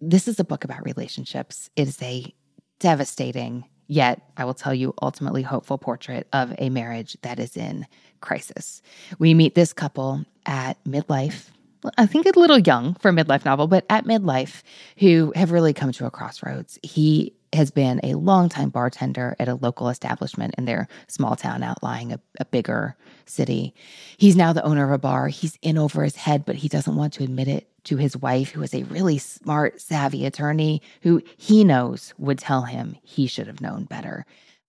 [0.00, 1.68] This is a book about relationships.
[1.74, 2.32] It is a
[2.78, 7.86] devastating, yet I will tell you, ultimately hopeful portrait of a marriage that is in
[8.20, 8.82] crisis.
[9.18, 11.48] We meet this couple at midlife.
[11.96, 14.62] I think a little young for a midlife novel, but at midlife,
[14.98, 16.78] who have really come to a crossroads.
[16.82, 22.12] He has been a longtime bartender at a local establishment in their small town outlying
[22.12, 23.74] a, a, bigger city.
[24.18, 25.28] He's now the owner of a bar.
[25.28, 28.50] He's in over his head, but he doesn't want to admit it to his wife,
[28.50, 33.46] who is a really smart, savvy attorney who he knows would tell him he should
[33.46, 34.26] have known better.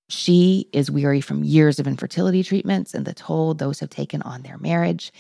[0.08, 4.42] She is weary from years of infertility treatments and the toll those have taken on
[4.44, 5.12] their marriage.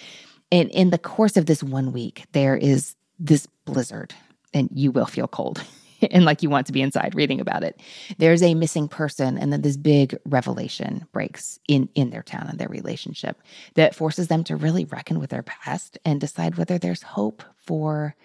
[0.49, 4.13] And in the course of this one week, there is this blizzard,
[4.53, 5.62] and you will feel cold.
[6.12, 7.79] and like you want to be inside reading about it.
[8.17, 12.59] There's a missing person, and then this big revelation breaks in in their town and
[12.59, 13.41] their relationship
[13.75, 18.15] that forces them to really reckon with their past and decide whether there's hope for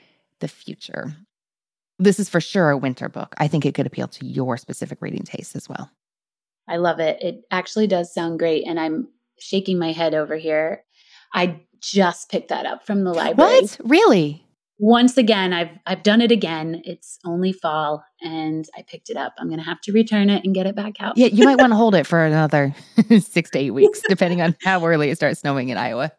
[0.41, 1.15] the future.
[1.99, 3.35] This is for sure a winter book.
[3.39, 5.91] I think it could appeal to your specific reading taste as well.
[6.67, 7.23] I love it.
[7.23, 9.09] It actually does sound great, and I'm
[9.39, 10.85] shaking my head over here.
[11.33, 13.61] I just picked that up from the library.
[13.61, 13.79] What?
[13.85, 14.44] Really?
[14.85, 16.83] Once again i've i've done it again.
[16.85, 19.33] It's only fall and i picked it up.
[19.39, 21.17] I'm gonna have to return it and get it back out.
[21.17, 22.75] Yeah you might want to hold it for another
[23.19, 26.13] six to eight weeks depending on how early it starts snowing in iowa.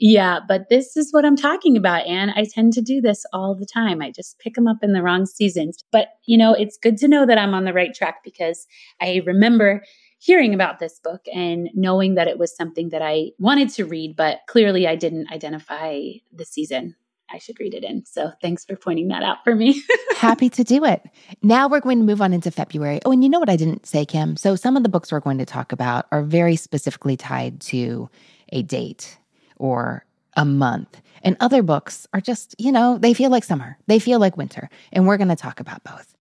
[0.00, 3.54] Yeah but this is what i'm talking about and i tend to do this all
[3.54, 4.02] the time.
[4.02, 5.84] I just pick them up in the wrong seasons.
[5.92, 8.66] But you know it's good to know that i'm on the right track because
[9.00, 9.84] i remember
[10.18, 14.16] hearing about this book and knowing that it was something that i wanted to read
[14.16, 16.00] but clearly i didn't identify
[16.32, 16.96] the season
[17.30, 18.04] I should read it in.
[18.06, 19.82] So thanks for pointing that out for me.
[20.16, 21.02] Happy to do it.
[21.42, 23.00] Now we're going to move on into February.
[23.04, 24.36] Oh, and you know what I didn't say, Kim?
[24.36, 28.08] So some of the books we're going to talk about are very specifically tied to
[28.50, 29.18] a date
[29.56, 30.04] or
[30.36, 31.00] a month.
[31.22, 34.70] And other books are just, you know, they feel like summer, they feel like winter.
[34.92, 36.14] And we're going to talk about both.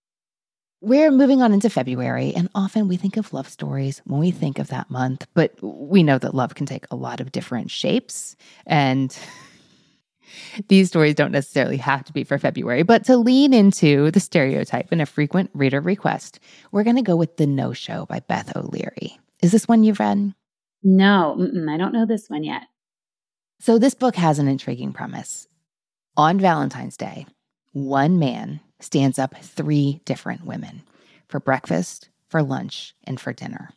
[0.79, 4.59] We're moving on into February, and often we think of love stories when we think
[4.59, 8.35] of that month, but we know that love can take a lot of different shapes.
[8.67, 9.17] And
[10.67, 14.91] these stories don't necessarily have to be for February, but to lean into the stereotype
[14.91, 16.39] in a frequent reader request,
[16.71, 19.19] we're going to go with The No Show by Beth O'Leary.
[19.41, 20.33] Is this one you've read?
[20.83, 21.35] No,
[21.69, 22.63] I don't know this one yet.
[23.59, 25.47] So, this book has an intriguing premise.
[26.15, 27.25] On Valentine's Day,
[27.73, 30.83] one man stands up three different women
[31.27, 33.71] for breakfast, for lunch, and for dinner.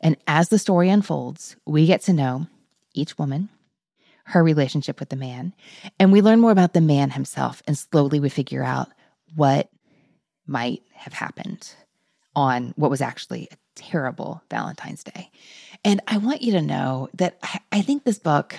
[0.00, 2.46] And as the story unfolds, we get to know
[2.94, 3.48] each woman,
[4.26, 5.54] her relationship with the man,
[6.00, 7.62] and we learn more about the man himself.
[7.66, 8.88] And slowly we figure out
[9.34, 9.70] what
[10.46, 11.70] might have happened
[12.34, 15.30] on what was actually a terrible Valentine's Day.
[15.84, 17.38] And I want you to know that
[17.70, 18.56] I, think this book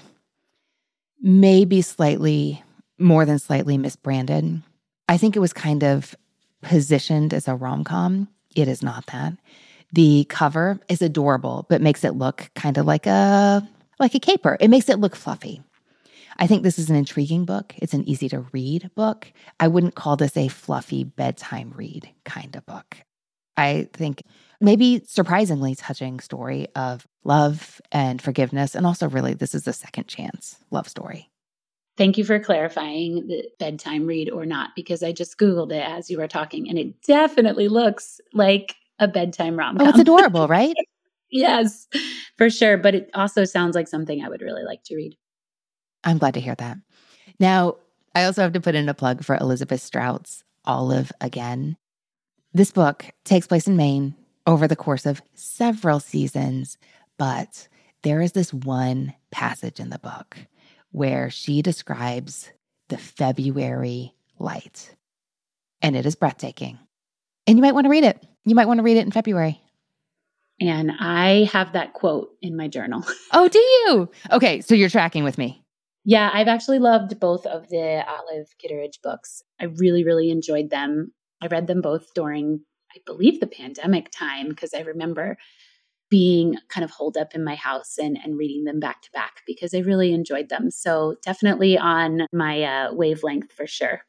[1.21, 2.63] may be slightly
[2.97, 4.63] more than slightly misbranded.
[5.09, 6.15] I think it was kind of
[6.61, 8.29] positioned as a rom com.
[8.55, 9.33] It is not that.
[9.93, 13.67] The cover is adorable, but makes it look kind of like a
[13.99, 14.57] like a caper.
[14.59, 15.61] It makes it look fluffy.
[16.39, 17.73] I think this is an intriguing book.
[17.77, 19.31] It's an easy to read book.
[19.59, 22.97] I wouldn't call this a fluffy bedtime read kind of book.
[23.57, 24.21] I think
[24.61, 28.75] maybe surprisingly touching story of love and forgiveness.
[28.75, 31.29] And also, really, this is a second chance love story.
[31.97, 36.11] Thank you for clarifying the bedtime read or not, because I just Googled it as
[36.11, 39.87] you were talking and it definitely looks like a bedtime rom com.
[39.87, 40.75] Oh, it's adorable, right?
[41.37, 41.87] yes,
[42.37, 42.77] for sure.
[42.77, 45.17] But it also sounds like something I would really like to read.
[46.03, 46.77] I'm glad to hear that.
[47.39, 47.77] Now,
[48.15, 51.77] I also have to put in a plug for Elizabeth Strout's Olive Again.
[52.53, 54.15] This book takes place in Maine
[54.47, 56.77] over the course of several seasons,
[57.17, 57.67] but
[58.03, 60.37] there is this one passage in the book
[60.91, 62.49] where she describes
[62.87, 64.95] the February light,
[65.81, 66.79] and it is breathtaking.
[67.45, 68.25] And you might want to read it.
[68.45, 69.61] You might want to read it in February.
[70.59, 73.03] And I have that quote in my journal.
[73.31, 74.09] oh, do you?
[74.31, 75.63] Okay, so you're tracking with me.
[76.03, 79.43] Yeah, I've actually loved both of the Olive Kitteridge books.
[79.59, 81.11] I really, really enjoyed them.
[81.41, 82.61] I read them both during,
[82.95, 85.37] I believe, the pandemic time because I remember
[86.09, 89.41] being kind of holed up in my house and, and reading them back to back
[89.45, 90.71] because I really enjoyed them.
[90.71, 94.01] So definitely on my uh, wavelength for sure.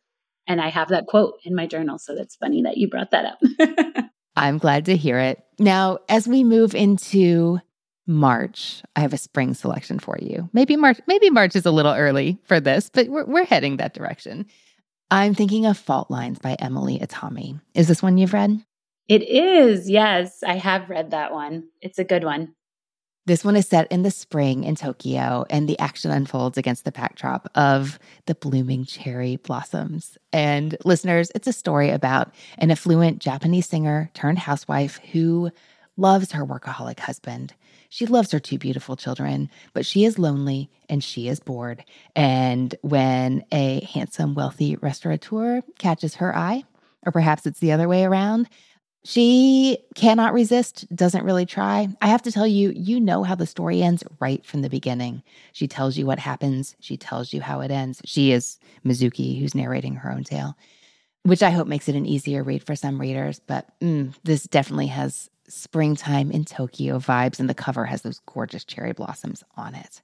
[0.46, 1.98] And I have that quote in my journal.
[1.98, 4.04] So that's funny that you brought that up.
[4.38, 5.42] I'm glad to hear it.
[5.58, 7.60] Now, as we move into
[8.06, 10.48] March, I have a spring selection for you.
[10.52, 13.94] Maybe March, maybe March is a little early for this, but we're, we're heading that
[13.94, 14.46] direction.
[15.10, 17.60] I'm thinking of Fault Lines by Emily Itami.
[17.74, 18.64] Is this one you've read?
[19.08, 19.88] It is.
[19.88, 21.68] Yes, I have read that one.
[21.80, 22.54] It's a good one.
[23.28, 26.92] This one is set in the spring in Tokyo, and the action unfolds against the
[26.92, 30.16] backdrop of the blooming cherry blossoms.
[30.32, 35.50] And listeners, it's a story about an affluent Japanese singer turned housewife who
[35.98, 37.52] loves her workaholic husband.
[37.90, 41.84] She loves her two beautiful children, but she is lonely and she is bored.
[42.16, 46.64] And when a handsome, wealthy restaurateur catches her eye,
[47.04, 48.48] or perhaps it's the other way around,
[49.04, 51.88] she cannot resist, doesn't really try.
[52.02, 55.22] I have to tell you, you know how the story ends right from the beginning.
[55.52, 58.00] She tells you what happens, she tells you how it ends.
[58.04, 60.56] She is Mizuki, who's narrating her own tale,
[61.22, 63.40] which I hope makes it an easier read for some readers.
[63.46, 68.64] But mm, this definitely has springtime in Tokyo vibes, and the cover has those gorgeous
[68.64, 70.02] cherry blossoms on it.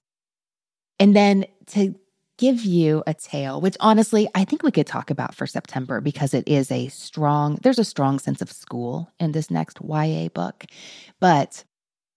[0.99, 1.95] And then to
[2.39, 6.35] give you a tale, which honestly I think we could talk about for September because
[6.35, 10.65] it is a strong, there's a strong sense of school in this next YA book.
[11.21, 11.65] But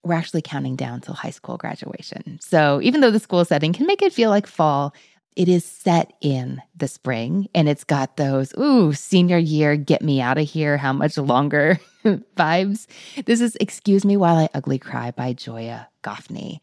[0.03, 2.39] we're actually counting down till high school graduation.
[2.41, 4.93] So even though the school setting can make it feel like fall,
[5.35, 10.19] it is set in the spring and it's got those, ooh, senior year, get me
[10.19, 12.87] out of here, how much longer vibes.
[13.25, 16.59] This is Excuse Me While I Ugly Cry by Joya Goffney.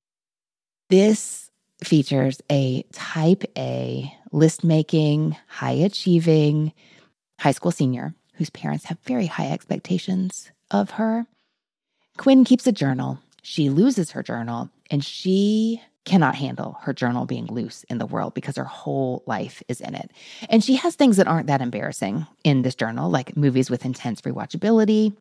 [0.90, 1.43] This
[1.84, 6.72] features a type A list making, high achieving
[7.38, 11.26] high school senior whose parents have very high expectations of her.
[12.16, 13.20] Quinn keeps a journal.
[13.42, 18.34] She loses her journal and she cannot handle her journal being loose in the world
[18.34, 20.10] because her whole life is in it.
[20.48, 24.20] And she has things that aren't that embarrassing in this journal, like movies with intense
[24.20, 25.16] rewatchability.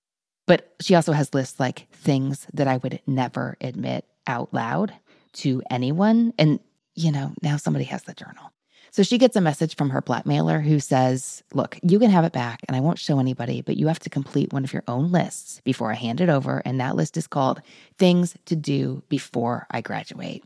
[0.45, 4.93] But she also has lists like things that I would never admit out loud
[5.33, 6.33] to anyone.
[6.37, 6.59] And,
[6.95, 8.51] you know, now somebody has the journal.
[8.91, 12.31] So she gets a message from her blackmailer who says, Look, you can have it
[12.31, 15.11] back and I won't show anybody, but you have to complete one of your own
[15.11, 16.61] lists before I hand it over.
[16.63, 17.61] And that list is called
[17.97, 20.43] Things to Do Before I Graduate.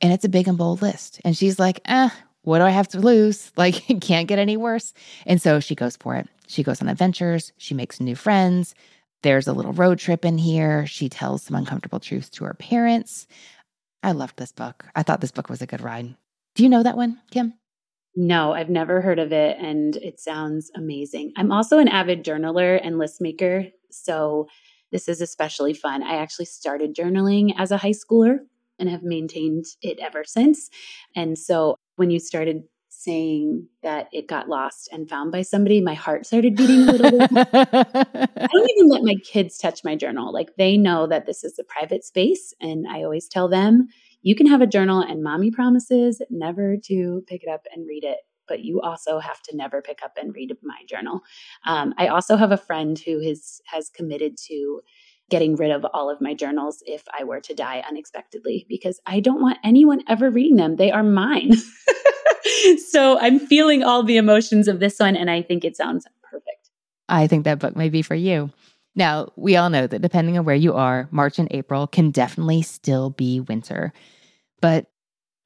[0.00, 1.20] And it's a big and bold list.
[1.24, 2.08] And she's like, eh,
[2.42, 3.52] what do I have to lose?
[3.56, 4.92] Like, it can't get any worse.
[5.24, 6.26] And so she goes for it.
[6.48, 7.52] She goes on adventures.
[7.58, 8.74] She makes new friends.
[9.22, 10.86] There's a little road trip in here.
[10.86, 13.26] She tells some uncomfortable truths to her parents.
[14.08, 14.86] I loved this book.
[14.96, 16.16] I thought this book was a good ride.
[16.54, 17.52] Do you know that one, Kim?
[18.16, 21.32] No, I've never heard of it, and it sounds amazing.
[21.36, 24.48] I'm also an avid journaler and list maker, so
[24.90, 26.02] this is especially fun.
[26.02, 28.38] I actually started journaling as a high schooler
[28.78, 30.70] and have maintained it ever since.
[31.14, 32.62] And so when you started
[32.98, 37.18] saying that it got lost and found by somebody, my heart started beating a little
[37.18, 37.30] bit.
[37.32, 40.32] I don't even let my kids touch my journal.
[40.32, 42.52] Like they know that this is a private space.
[42.60, 43.86] And I always tell them,
[44.22, 48.02] you can have a journal, and mommy promises never to pick it up and read
[48.02, 48.18] it.
[48.48, 51.20] But you also have to never pick up and read my journal.
[51.66, 54.80] Um, I also have a friend who has has committed to
[55.30, 59.20] getting rid of all of my journals if I were to die unexpectedly because I
[59.20, 60.76] don't want anyone ever reading them.
[60.76, 61.52] They are mine.
[62.90, 66.70] so I'm feeling all the emotions of this one, and I think it sounds perfect.
[67.08, 68.50] I think that book may be for you.
[68.94, 72.62] Now, we all know that depending on where you are, March and April can definitely
[72.62, 73.92] still be winter,
[74.60, 74.86] but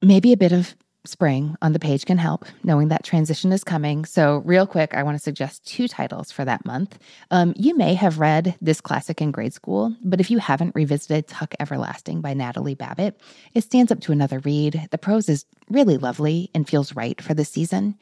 [0.01, 0.75] maybe a bit of
[1.05, 4.05] spring on the page can help, knowing that transition is coming.
[4.05, 6.97] So, real quick, I want to suggest two titles for that month.
[7.31, 11.27] Um, you may have read this classic in grade school, but if you haven't revisited
[11.27, 13.19] Tuck Everlasting by Natalie Babbitt,
[13.53, 14.87] it stands up to another read.
[14.91, 17.97] The prose is really lovely and feels right for the season.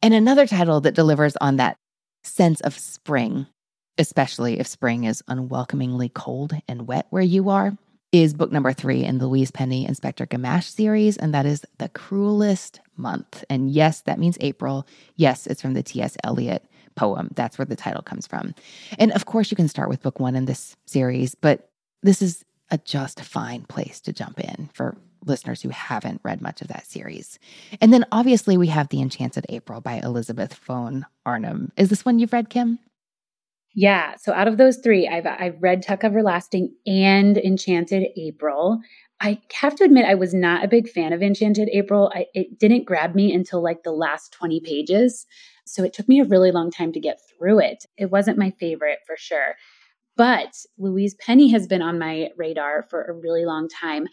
[0.00, 1.76] And another title that delivers on that
[2.22, 3.46] sense of spring,
[3.98, 7.76] especially if spring is unwelcomingly cold and wet where you are,
[8.14, 11.88] is book number three in the Louise Penny Inspector Gamache series, and that is The
[11.88, 13.42] Cruelest Month.
[13.50, 14.86] And yes, that means April.
[15.16, 16.16] Yes, it's from the T.S.
[16.22, 17.30] Eliot poem.
[17.34, 18.54] That's where the title comes from.
[19.00, 21.70] And of course, you can start with book one in this series, but
[22.04, 24.96] this is a just fine place to jump in for
[25.26, 27.40] listeners who haven't read much of that series.
[27.80, 31.72] And then obviously, we have The Enchanted April by Elizabeth Von Arnim.
[31.76, 32.78] Is this one you've read, Kim?
[33.74, 34.14] Yeah.
[34.16, 38.80] So out of those three, I've I've read Tuck Everlasting and Enchanted April.
[39.20, 42.12] I have to admit, I was not a big fan of Enchanted April.
[42.14, 45.26] I, it didn't grab me until like the last 20 pages.
[45.66, 47.86] So it took me a really long time to get through it.
[47.96, 49.54] It wasn't my favorite for sure.
[50.16, 54.06] But Louise Penny has been on my radar for a really long time.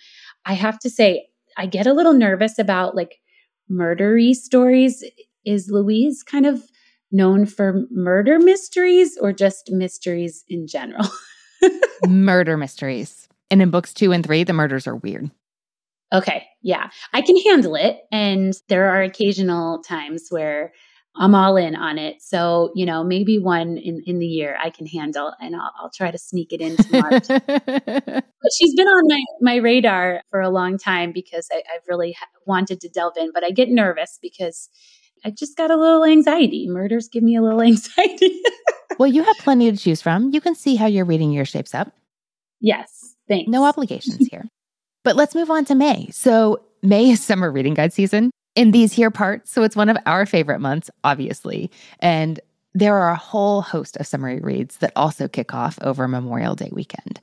[0.45, 3.19] I have to say, I get a little nervous about like
[3.69, 5.03] murdery stories.
[5.43, 6.63] Is Louise kind of
[7.11, 11.07] known for murder mysteries or just mysteries in general?
[12.07, 13.27] murder mysteries.
[13.49, 15.29] And in books two and three, the murders are weird.
[16.13, 16.45] Okay.
[16.61, 16.89] Yeah.
[17.13, 17.99] I can handle it.
[18.11, 20.73] And there are occasional times where
[21.15, 22.21] I'm all in on it.
[22.21, 25.89] So, you know, maybe one in, in the year I can handle and I'll, I'll
[25.89, 27.27] try to sneak it in March.
[27.27, 32.15] but she's been on my, my radar for a long time because I, I've really
[32.45, 34.69] wanted to delve in, but I get nervous because
[35.23, 36.67] I just got a little anxiety.
[36.67, 38.41] Murders give me a little anxiety.
[38.97, 40.31] well, you have plenty to choose from.
[40.33, 41.93] You can see how your reading year shapes up.
[42.59, 43.49] Yes, thanks.
[43.49, 44.45] No obligations here.
[45.03, 46.09] But let's move on to May.
[46.11, 49.51] So, May is summer reading guide season in these here parts.
[49.51, 51.71] So, it's one of our favorite months, obviously.
[51.99, 52.39] And
[52.73, 56.69] there are a whole host of summary reads that also kick off over Memorial Day
[56.71, 57.19] weekend.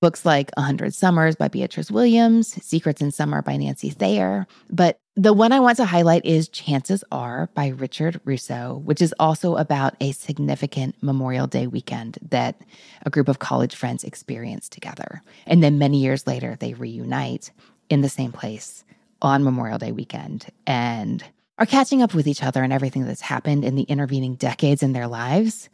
[0.00, 4.46] Books like A Hundred Summers by Beatriz Williams, Secrets in Summer by Nancy Thayer.
[4.70, 9.12] But the one I want to highlight is Chances Are by Richard Russo, which is
[9.18, 12.60] also about a significant Memorial Day weekend that
[13.04, 15.20] a group of college friends experience together.
[15.48, 17.50] And then many years later, they reunite
[17.90, 18.84] in the same place
[19.20, 21.24] on Memorial Day weekend and
[21.58, 24.92] are catching up with each other and everything that's happened in the intervening decades in
[24.92, 25.68] their lives,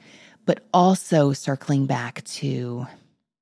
[0.47, 2.87] but also circling back to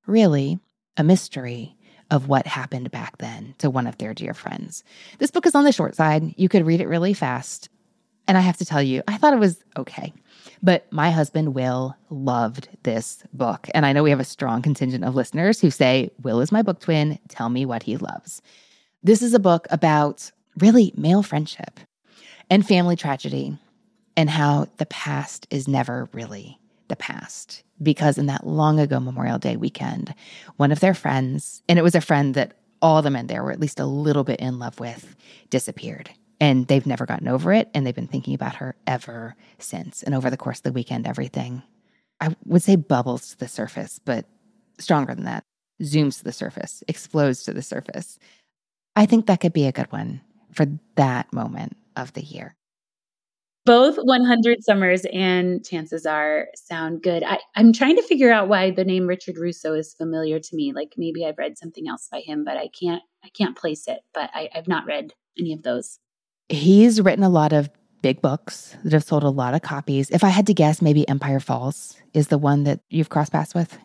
[0.07, 0.59] really
[0.97, 1.75] a mystery
[2.11, 4.83] of what happened back then to one of their dear friends.
[5.19, 6.33] This book is on the short side.
[6.37, 7.69] You could read it really fast.
[8.27, 10.13] And I have to tell you, I thought it was okay.
[10.61, 13.67] But my husband, Will, loved this book.
[13.73, 16.61] And I know we have a strong contingent of listeners who say, Will is my
[16.61, 17.19] book twin.
[17.27, 18.41] Tell me what he loves.
[19.01, 21.79] This is a book about really male friendship
[22.49, 23.57] and family tragedy
[24.15, 29.39] and how the past is never really the past because in that long ago Memorial
[29.39, 30.13] Day weekend,
[30.57, 33.51] one of their friends, and it was a friend that all the men there were
[33.51, 35.15] at least a little bit in love with,
[35.49, 36.09] disappeared.
[36.39, 37.69] And they've never gotten over it.
[37.73, 40.03] And they've been thinking about her ever since.
[40.03, 41.63] And over the course of the weekend, everything,
[42.19, 44.25] I would say bubbles to the surface, but
[44.79, 45.45] stronger than that,
[45.81, 48.19] zooms to the surface, explodes to the surface.
[48.95, 50.21] I think that could be a good one
[50.51, 50.65] for
[50.95, 52.55] that moment of the year.
[53.65, 57.23] Both 100 Summers and Chances Are sound good.
[57.23, 60.73] I, I'm trying to figure out why the name Richard Russo is familiar to me.
[60.73, 63.99] Like maybe I've read something else by him, but I can't I can't place it.
[64.13, 65.99] But I, I've not read any of those.
[66.49, 67.69] He's written a lot of
[68.01, 70.09] big books that have sold a lot of copies.
[70.09, 73.55] If I had to guess, maybe Empire Falls is the one that you've crossed paths
[73.55, 73.77] with.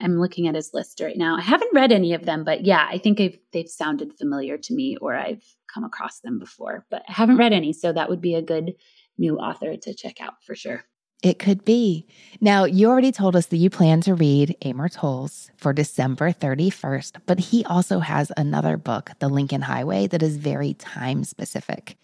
[0.00, 1.36] I'm looking at his list right now.
[1.36, 4.74] I haven't read any of them, but yeah, I think I've, they've sounded familiar to
[4.74, 7.72] me or I've come across them before, but I haven't read any.
[7.72, 8.74] So that would be a good
[9.18, 10.84] new author to check out for sure.
[11.22, 12.06] It could be.
[12.40, 17.16] Now, you already told us that you plan to read Amor Towles for December 31st,
[17.26, 21.98] but he also has another book, The Lincoln Highway, that is very time specific.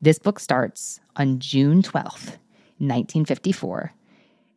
[0.00, 2.38] This book starts on June 12th,
[2.78, 3.92] 1954.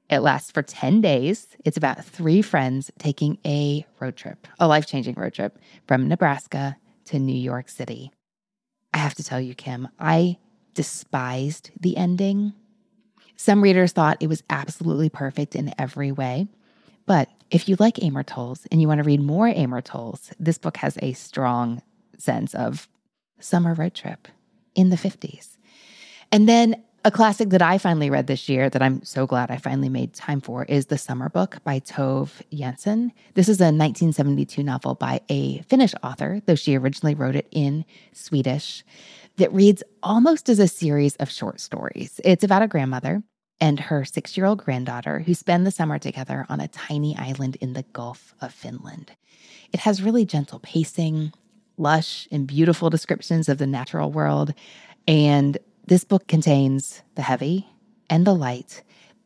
[0.10, 1.56] It lasts for 10 days.
[1.64, 6.78] It's about three friends taking a road trip, a life changing road trip from Nebraska
[7.06, 8.12] to New York City.
[8.92, 10.40] I have to tell you, Kim, I
[10.80, 12.54] despised the ending.
[13.36, 16.48] Some readers thought it was absolutely perfect in every way.
[17.06, 20.58] But if you like Amor Towles and you want to read more Amor Towles, this
[20.58, 21.82] book has a strong
[22.18, 22.88] sense of
[23.42, 24.30] summer road trip
[24.74, 25.58] in the 50s.
[26.32, 29.58] And then a classic that I finally read this year that I'm so glad I
[29.58, 33.12] finally made time for is The Summer Book by Tove Jansson.
[33.34, 37.84] This is a 1972 novel by a Finnish author, though she originally wrote it in
[38.14, 38.86] Swedish,
[39.40, 42.20] that reads almost as a series of short stories.
[42.24, 43.24] It's about a grandmother
[43.60, 47.58] and her six year old granddaughter who spend the summer together on a tiny island
[47.60, 49.12] in the Gulf of Finland.
[49.74, 51.34] It has really gentle pacing,
[51.78, 54.54] lush and beautiful descriptions of the natural world,
[55.08, 57.68] and this book contains the heavy
[58.10, 58.84] and the light,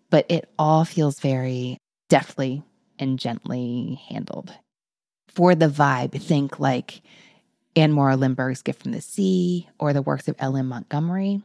[0.10, 1.78] but it all feels very
[2.10, 2.64] deftly
[3.00, 4.54] and gently handled.
[5.28, 7.02] For the vibe, think like
[7.76, 10.68] Anne Morrow Lindbergh's Gift from the Sea or the works of L.M.
[10.68, 11.42] Montgomery.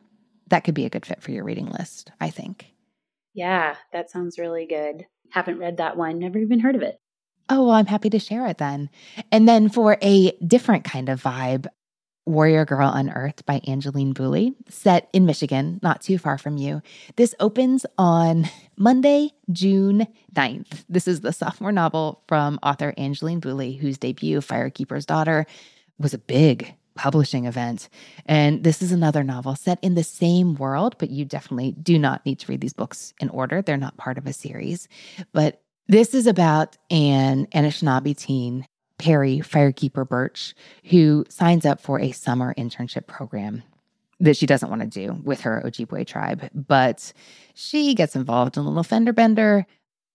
[0.48, 2.72] That could be a good fit for your reading list, I think.
[3.34, 5.06] Yeah, that sounds really good.
[5.30, 6.98] Haven't read that one, never even heard of it.
[7.50, 8.90] Oh, well, I'm happy to share it then.
[9.32, 11.66] And then for a different kind of vibe,
[12.26, 16.82] Warrior Girl Unearthed by Angeline Boulley, set in Michigan, not too far from you.
[17.16, 20.84] This opens on Monday, June 9th.
[20.90, 25.46] This is the sophomore novel from author Angeline Boulley, whose debut, Firekeeper's Daughter,
[25.98, 27.88] was a big publishing event.
[28.26, 32.26] And this is another novel set in the same world, but you definitely do not
[32.26, 33.62] need to read these books in order.
[33.62, 34.88] They're not part of a series.
[35.32, 38.66] But this is about an Anishinaabe teen
[38.98, 43.62] Perry Firekeeper Birch, who signs up for a summer internship program
[44.20, 46.50] that she doesn't want to do with her Ojibwe tribe.
[46.52, 47.12] But
[47.54, 49.66] she gets involved in a little fender bender,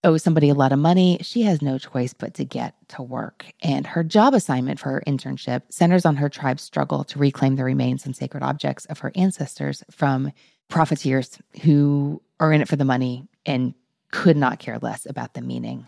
[0.03, 1.17] owes somebody a lot of money.
[1.21, 3.45] She has no choice but to get to work.
[3.61, 7.63] And her job assignment for her internship centers on her tribe's struggle to reclaim the
[7.63, 10.31] remains and sacred objects of her ancestors from
[10.69, 13.73] profiteers who are in it for the money and
[14.11, 15.87] could not care less about the meaning.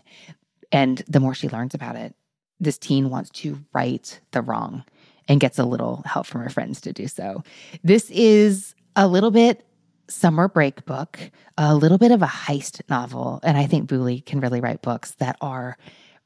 [0.72, 2.14] And the more she learns about it,
[2.58, 4.84] this teen wants to right the wrong
[5.28, 7.42] and gets a little help from her friends to do so.
[7.84, 9.66] This is a little bit
[10.08, 11.18] summer break book,
[11.56, 13.40] a little bit of a heist novel.
[13.42, 15.76] And I think Boulley can really write books that are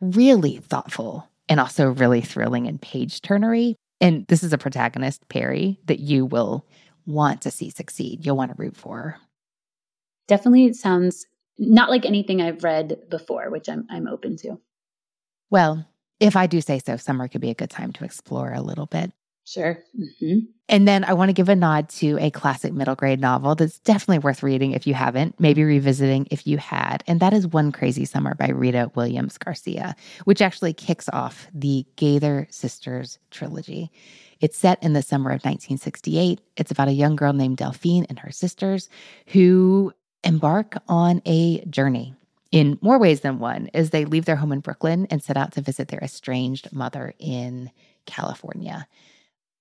[0.00, 3.74] really thoughtful and also really thrilling and page turnery.
[4.00, 6.66] And this is a protagonist, Perry, that you will
[7.06, 8.24] want to see succeed.
[8.24, 9.16] You'll want to root for.
[10.28, 11.26] Definitely sounds
[11.58, 14.58] not like anything I've read before, which I'm I'm open to.
[15.50, 15.86] Well,
[16.20, 18.86] if I do say so, summer could be a good time to explore a little
[18.86, 19.12] bit.
[19.44, 19.82] Sure.
[19.98, 20.38] Mm-hmm.
[20.68, 23.80] And then I want to give a nod to a classic middle grade novel that's
[23.80, 27.02] definitely worth reading if you haven't, maybe revisiting if you had.
[27.08, 31.84] And that is One Crazy Summer by Rita Williams Garcia, which actually kicks off the
[31.96, 33.90] Gaither Sisters trilogy.
[34.40, 36.40] It's set in the summer of 1968.
[36.56, 38.88] It's about a young girl named Delphine and her sisters
[39.26, 42.14] who embark on a journey
[42.52, 45.52] in more ways than one as they leave their home in Brooklyn and set out
[45.52, 47.70] to visit their estranged mother in
[48.06, 48.86] California.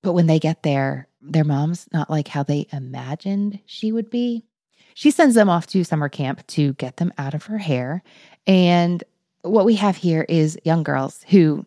[0.02, 4.46] But when they get there, their mom's not like how they imagined she would be.
[4.94, 8.04] She sends them off to summer camp to get them out of her hair.
[8.48, 9.04] And
[9.42, 11.66] what we have here is young girls who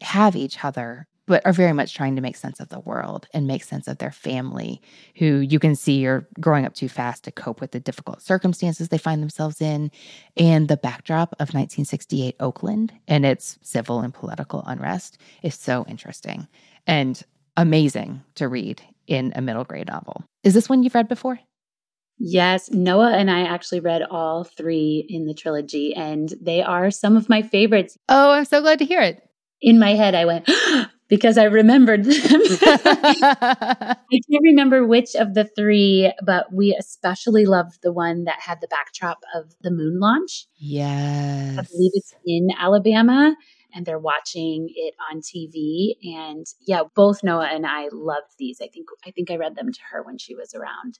[0.00, 3.46] have each other but are very much trying to make sense of the world and
[3.46, 4.80] make sense of their family,
[5.16, 8.88] who you can see are growing up too fast to cope with the difficult circumstances
[8.88, 9.90] they find themselves in,
[10.38, 16.48] and the backdrop of 1968 Oakland and its civil and political unrest is so interesting
[16.88, 17.22] and
[17.56, 20.24] amazing to read in a middle grade novel.
[20.42, 21.38] Is this one you've read before?
[22.18, 27.16] Yes, Noa and I actually read all three in the trilogy, and they are some
[27.16, 27.96] of my favorites.
[28.08, 29.22] Oh, I'm so glad to hear it.
[29.60, 30.50] In my head, I went,
[31.08, 32.14] because I remembered them.
[32.42, 38.60] I can't remember which of the three, but we especially loved the one that had
[38.60, 40.46] the backdrop of the moon launch.
[40.56, 41.56] Yes.
[41.56, 43.36] I believe it's in Alabama
[43.74, 45.94] and they're watching it on TV.
[46.02, 48.58] And yeah, both Noa and I loved these.
[48.62, 50.98] I think I think I read them to her when she was around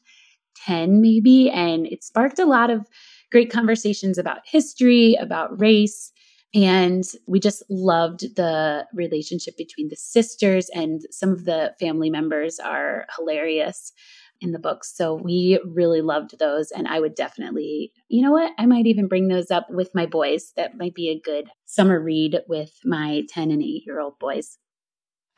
[0.66, 1.50] 10 maybe.
[1.50, 2.86] And it sparked a lot of
[3.30, 6.12] great conversations about history, about race
[6.54, 12.58] and we just loved the relationship between the sisters, and some of the family members
[12.58, 13.92] are hilarious
[14.40, 14.94] in the books.
[14.94, 16.70] So we really loved those.
[16.70, 18.52] And I would definitely, you know what?
[18.58, 20.52] I might even bring those up with my boys.
[20.56, 24.58] That might be a good summer read with my 10 and 8 year old boys.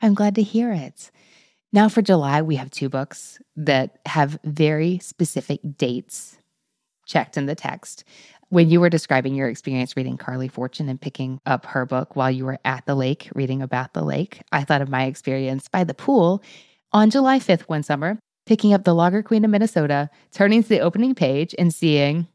[0.01, 1.11] I'm glad to hear it.
[1.73, 6.37] Now, for July, we have two books that have very specific dates
[7.05, 8.03] checked in the text.
[8.49, 12.29] When you were describing your experience reading Carley Fortune and picking up her book while
[12.29, 15.85] you were at the lake reading about the lake, I thought of my experience by
[15.85, 16.43] the pool
[16.91, 20.79] on July 5th one summer, picking up The Lager Queen of Minnesota, turning to the
[20.79, 22.27] opening page and seeing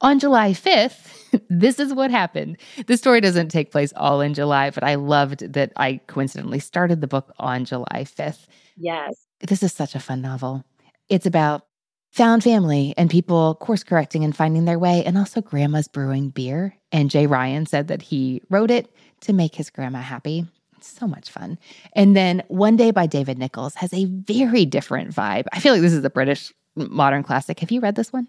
[0.00, 2.58] on July 5th, this is what happened.
[2.86, 7.00] The story doesn't take place all in July, but I loved that I coincidentally started
[7.00, 8.46] the book on July 5th.
[8.76, 9.26] Yes.
[9.40, 10.64] This is such a fun novel.
[11.08, 11.66] It's about
[12.12, 16.76] found family and people course correcting and finding their way, and also grandma's brewing beer.
[16.92, 17.26] And J.
[17.26, 20.46] Ryan said that he wrote it to make his grandma happy.
[20.84, 21.58] So much fun.
[21.94, 25.44] And then One Day by David Nicholls has a very different vibe.
[25.52, 27.60] I feel like this is a British modern classic.
[27.60, 28.28] Have you read this one?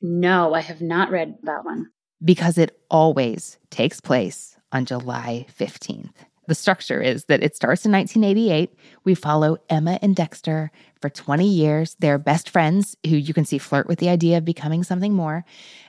[0.00, 1.90] No, I have not read that one.
[2.24, 6.12] Because it always takes place on July 15th.
[6.48, 8.70] The structure is that it starts in 1988.
[9.04, 11.96] We follow Emma and Dexter for 20 years.
[12.00, 15.44] They're best friends who you can see flirt with the idea of becoming something more.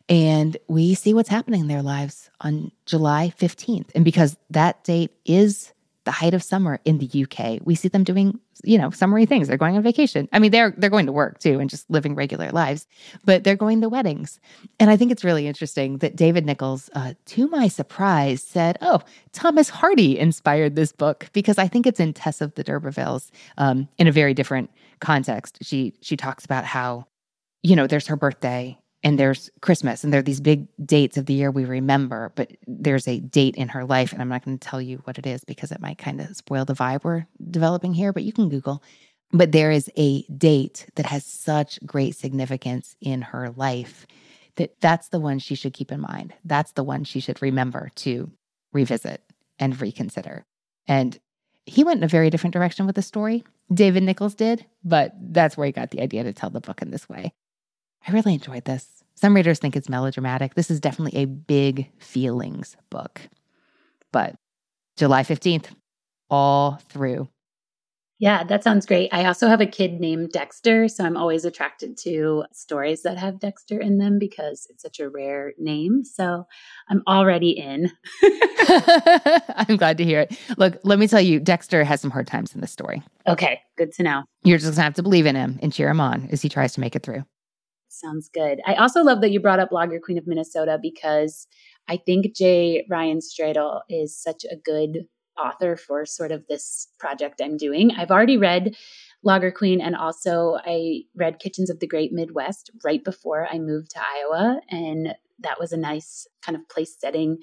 [0.10, 3.90] And we see what's happening in their lives on July 15th.
[3.96, 5.73] And because that date is
[6.06, 7.60] the height of summer in the UK.
[7.64, 9.48] We see them doing, you know, summery things.
[9.48, 10.28] They're going on vacation.
[10.32, 12.88] I mean, they're they're going to work too and just living regular lives,
[13.26, 14.40] but they're going to weddings.
[14.80, 19.00] And I think it's really interesting that David Nicholls, uh, to my surprise, said, "Oh,
[19.32, 23.88] Thomas Hardy inspired this book because I think it's in Tess of the D'Urbervilles um,
[23.98, 25.60] in a very different context.
[25.62, 27.08] She she talks about how,
[27.62, 31.26] you know, there's her birthday and there's Christmas, and there are these big dates of
[31.26, 34.58] the year we remember, but there's a date in her life, and I'm not going
[34.58, 37.26] to tell you what it is because it might kind of spoil the vibe we're
[37.52, 38.82] developing here, but you can Google.
[39.32, 44.08] But there is a date that has such great significance in her life
[44.56, 46.34] that that's the one she should keep in mind.
[46.46, 48.32] That's the one she should remember to
[48.72, 49.22] revisit
[49.60, 50.46] and reconsider.
[50.88, 51.20] And
[51.66, 53.44] he went in a very different direction with the story.
[53.74, 56.92] David Nicholls did, but that's where he got the idea to tell the book in
[56.92, 57.34] this way.
[58.08, 59.04] I really enjoyed this.
[59.16, 60.56] Some readers think it's melodramatic.
[60.56, 63.22] This is definitely a big feelings book.
[64.12, 64.36] But
[64.98, 65.68] July 15th,
[66.30, 67.30] all through.
[68.20, 69.10] Yeah, that sounds great.
[69.12, 73.40] I also have a kid named Dexter, so I'm always attracted to stories that have
[73.40, 76.06] Dexter in them because it's such a rare name.
[76.06, 76.46] So
[76.90, 77.92] I'm already in.
[78.24, 80.40] I'm glad to hear it.
[80.58, 83.04] Look, let me tell you, Dexter has some hard times in this story.
[83.28, 84.24] Okay, good to know.
[84.44, 86.50] You're just going to have to believe in him and cheer him on as he
[86.50, 87.24] tries to make it through.
[87.94, 88.60] Sounds good.
[88.66, 91.48] I also love that you brought up Lager Queen of Minnesota because
[91.88, 92.88] I think J.
[92.90, 95.06] Ryan Stradal is such a good
[95.38, 97.92] author for sort of this project I'm doing.
[97.92, 98.76] I've already read
[99.24, 103.92] Lager Queen and also I read Kitchens of the Great Midwest right before I moved
[103.92, 104.60] to Iowa.
[104.70, 107.38] And that was a nice kind of place setting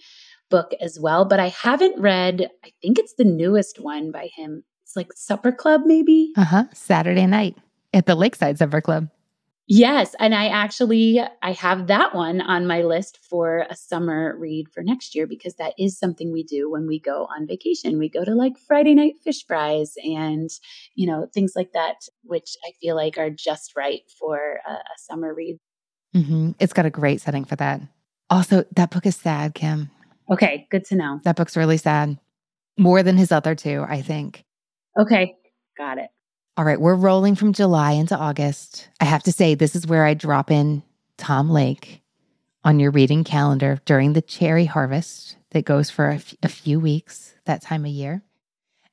[0.51, 1.24] book as well.
[1.24, 4.64] But I haven't read, I think it's the newest one by him.
[4.82, 6.32] It's like Supper Club, maybe?
[6.36, 6.64] Uh huh.
[6.74, 7.57] Saturday night
[7.94, 9.09] at the Lakeside Supper Club.
[9.73, 14.66] Yes, and I actually I have that one on my list for a summer read
[14.68, 17.97] for next year because that is something we do when we go on vacation.
[17.97, 20.51] We go to like Friday night fish fries and
[20.97, 24.99] you know things like that, which I feel like are just right for a, a
[24.99, 25.61] summer read.
[26.16, 26.51] Mm-hmm.
[26.59, 27.81] It's got a great setting for that.
[28.29, 29.89] Also, that book is sad, Kim.
[30.33, 31.21] Okay, good to know.
[31.23, 32.18] That book's really sad,
[32.77, 34.45] more than his other two, I think.
[34.99, 35.37] Okay,
[35.79, 36.11] got it.
[36.61, 38.90] All right, we're rolling from July into August.
[39.00, 40.82] I have to say, this is where I drop in
[41.16, 42.02] Tom Lake
[42.64, 46.78] on your reading calendar during the cherry harvest that goes for a, f- a few
[46.78, 48.22] weeks that time of year.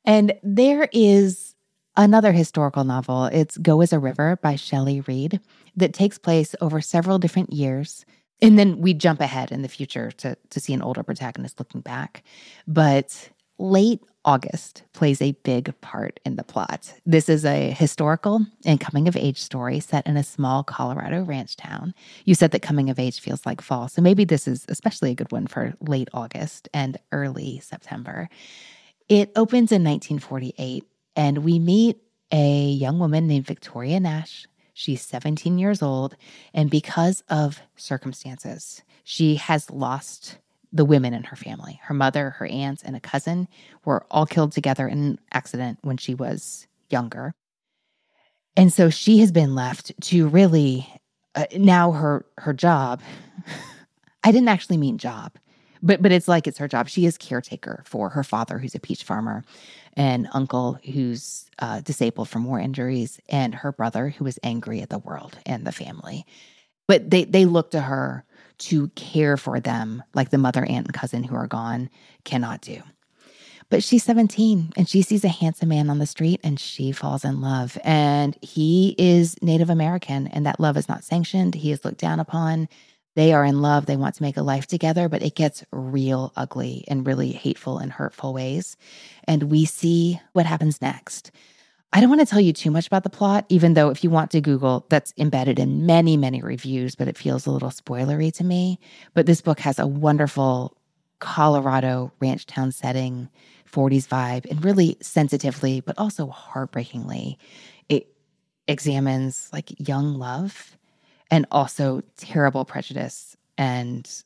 [0.05, 1.55] And there is
[1.97, 3.25] another historical novel.
[3.25, 5.41] It's Go as a River by Shelley Read
[5.75, 8.05] that takes place over several different years.
[8.41, 11.81] And then we jump ahead in the future to, to see an older protagonist looking
[11.81, 12.23] back.
[12.65, 16.93] But late August plays a big part in the plot.
[17.05, 21.55] This is a historical and coming of age story set in a small Colorado ranch
[21.55, 21.93] town.
[22.25, 25.15] You said that coming of age feels like fall, so maybe this is especially a
[25.15, 28.27] good one for late August and early September.
[29.07, 30.83] It opens in 1948,
[31.15, 31.97] and we meet
[32.31, 34.45] a young woman named Victoria Nash.
[34.73, 36.17] She's 17 years old,
[36.53, 40.37] and because of circumstances, she has lost
[40.73, 41.79] the women in her family.
[41.83, 43.47] Her mother, her aunts, and a cousin
[43.85, 47.33] were all killed together in an accident when she was younger.
[48.55, 50.87] And so she has been left to really
[51.35, 53.01] uh, now her her job.
[54.23, 55.33] I didn't actually mean job,
[55.83, 56.89] but but it's like it's her job.
[56.89, 59.43] She is caretaker for her father, who's a peach farmer,
[59.93, 64.89] and uncle who's uh, disabled from war injuries, and her brother who is angry at
[64.89, 66.25] the world and the family.
[66.87, 68.25] But they they look to her
[68.59, 71.89] to care for them like the mother, aunt, and cousin who are gone
[72.23, 72.81] cannot do.
[73.69, 77.25] But she's 17 and she sees a handsome man on the street and she falls
[77.25, 77.77] in love.
[77.83, 81.55] And he is Native American and that love is not sanctioned.
[81.55, 82.69] He is looked down upon.
[83.15, 83.85] They are in love.
[83.85, 87.79] They want to make a life together, but it gets real ugly in really hateful
[87.79, 88.77] and hurtful ways.
[89.25, 91.31] And we see what happens next.
[91.93, 94.09] I don't want to tell you too much about the plot, even though if you
[94.09, 98.33] want to Google, that's embedded in many, many reviews, but it feels a little spoilery
[98.33, 98.79] to me.
[99.13, 100.77] But this book has a wonderful
[101.19, 103.29] Colorado ranch town setting
[103.71, 107.39] 40s vibe and really sensitively, but also heartbreakingly,
[107.89, 108.07] it
[108.67, 110.77] examines like young love
[111.31, 114.23] and also terrible prejudice and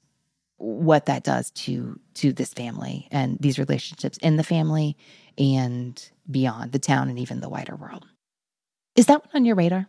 [0.58, 4.96] what that does to to this family and these relationships in the family
[5.38, 8.06] and beyond the town and even the wider world.
[8.96, 9.88] Is that one on your radar?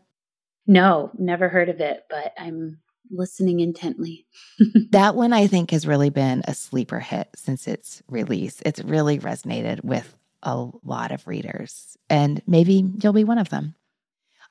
[0.66, 2.78] No, never heard of it, but I'm
[3.10, 4.26] listening intently.
[4.90, 8.62] that one I think has really been a sleeper hit since its release.
[8.64, 13.74] It's really resonated with a lot of readers, and maybe you'll be one of them.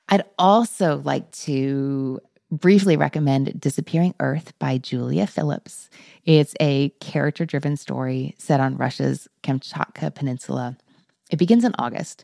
[0.10, 2.20] I'd also like to
[2.52, 5.90] briefly recommend Disappearing Earth by Julia Phillips.
[6.26, 10.78] It's a character driven story set on Russia's Kamchatka Peninsula.
[11.32, 12.24] It begins in August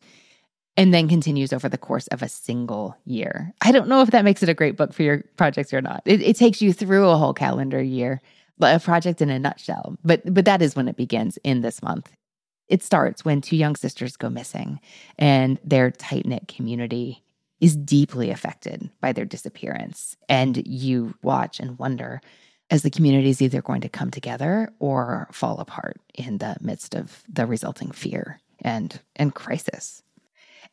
[0.78, 3.53] and then continues over the course of a single year.
[3.62, 6.03] I don't know if that makes it a great book for your projects or not.
[6.05, 8.22] It, it takes you through a whole calendar year,
[8.62, 9.97] a project in a nutshell.
[10.03, 12.12] But but that is when it begins in this month.
[12.68, 14.80] It starts when two young sisters go missing,
[15.18, 17.24] and their tight knit community
[17.60, 20.16] is deeply affected by their disappearance.
[20.30, 22.22] And you watch and wonder
[22.70, 26.93] as the community is either going to come together or fall apart in the midst
[26.93, 30.03] of the resulting fear and and crisis.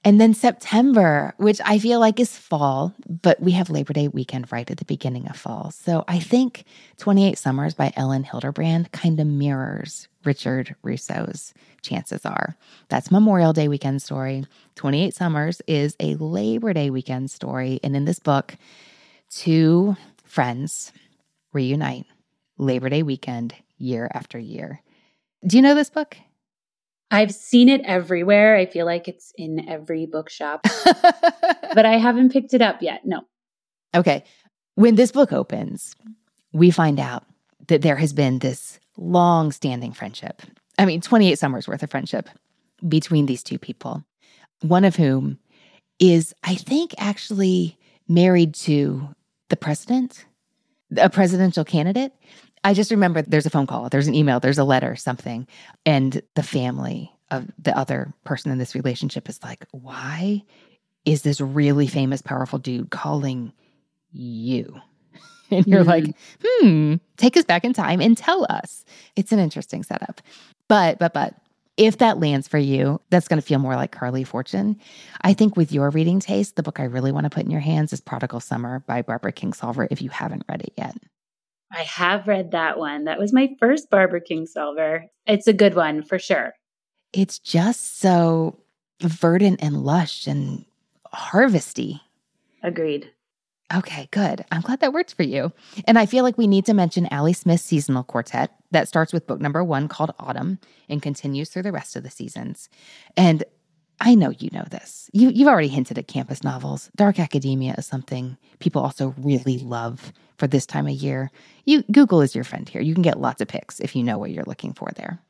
[0.07, 4.53] And then September, which I feel like is fall, but we have Labor Day weekend
[4.53, 5.70] right at the beginning of fall.
[5.70, 6.64] So I think
[6.99, 12.55] 28 Summers by Elin Hilderbrand kind of mirrors Richard Russo's chances are.
[12.89, 14.45] That's Memorial Day weekend story.
[14.74, 17.80] 28 Summers is a Labor Day weekend story.
[17.82, 18.57] And in this book,
[19.30, 20.93] two friends
[21.55, 22.05] reunite
[22.59, 24.82] Labor Day weekend year after year.
[25.47, 26.18] Do you know this book?
[27.11, 28.57] I've seen it everywhere.
[28.57, 30.66] I feel like it's in every bookshop,
[31.74, 33.02] but I haven't picked it up yet.
[33.05, 33.22] No.
[33.94, 34.24] Okay.
[34.74, 35.94] When this book opens,
[36.52, 37.24] we find out
[37.68, 40.42] that there has been this long standing friendship.
[40.78, 42.28] I mean, 28 summers worth of friendship
[42.88, 44.05] between these two people,
[44.62, 45.38] one of whom
[46.00, 47.78] is, I think, actually
[48.09, 49.09] married to
[49.48, 50.24] the president,
[50.96, 52.12] a presidential candidate.
[52.65, 55.47] I just remember there's a phone call, there's an email, there's a letter, something.
[55.85, 60.43] And the family of the other person in this relationship is like, why
[61.05, 63.53] is this really famous, powerful dude calling
[64.11, 64.81] you?
[65.51, 65.87] And you're mm.
[65.87, 68.83] like, hmm, take us back in time and tell us.
[69.15, 70.23] It's an interesting setup.
[70.69, 71.35] But, but, but,
[71.77, 74.81] if that lands for you, that's going to feel more like Carley Fortune.
[75.21, 77.61] I think with your reading taste, the book I really want to put in your
[77.61, 80.97] hands is Prodigal Summer by Barbara Kingsolver if you haven't read it yet.
[81.75, 83.05] I have read that one.
[83.05, 85.09] That was my first Barbara Kingsolver.
[85.27, 86.55] It's a good one for sure.
[87.12, 88.61] It's just so
[89.01, 90.64] verdant and lush and
[91.12, 92.01] harvesty.
[92.62, 93.11] Agreed.
[93.75, 94.45] Okay, good.
[94.53, 95.53] I'm glad that worked for you.
[95.87, 99.27] And I feel like we need to mention Ali Smith's seasonal quartet that starts with
[99.27, 100.59] book number one called Autumn
[100.89, 102.68] and continues through the rest of the seasons.
[103.16, 103.43] And
[104.01, 105.09] I know you know this.
[105.12, 106.90] You, you've already hinted at campus novels.
[106.97, 111.30] Dark academia is something people also really love for this time of year.
[111.64, 112.82] You Google is your friend here.
[112.82, 115.20] You can get lots of picks if you know what you're looking for there.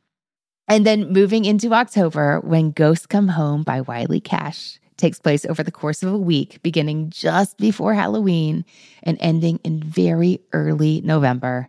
[0.66, 5.62] And then moving into October, when Ghosts Come Home by Wiley Cash takes place over
[5.62, 8.64] the course of a week, beginning just before Halloween
[9.02, 11.68] and ending in very early November.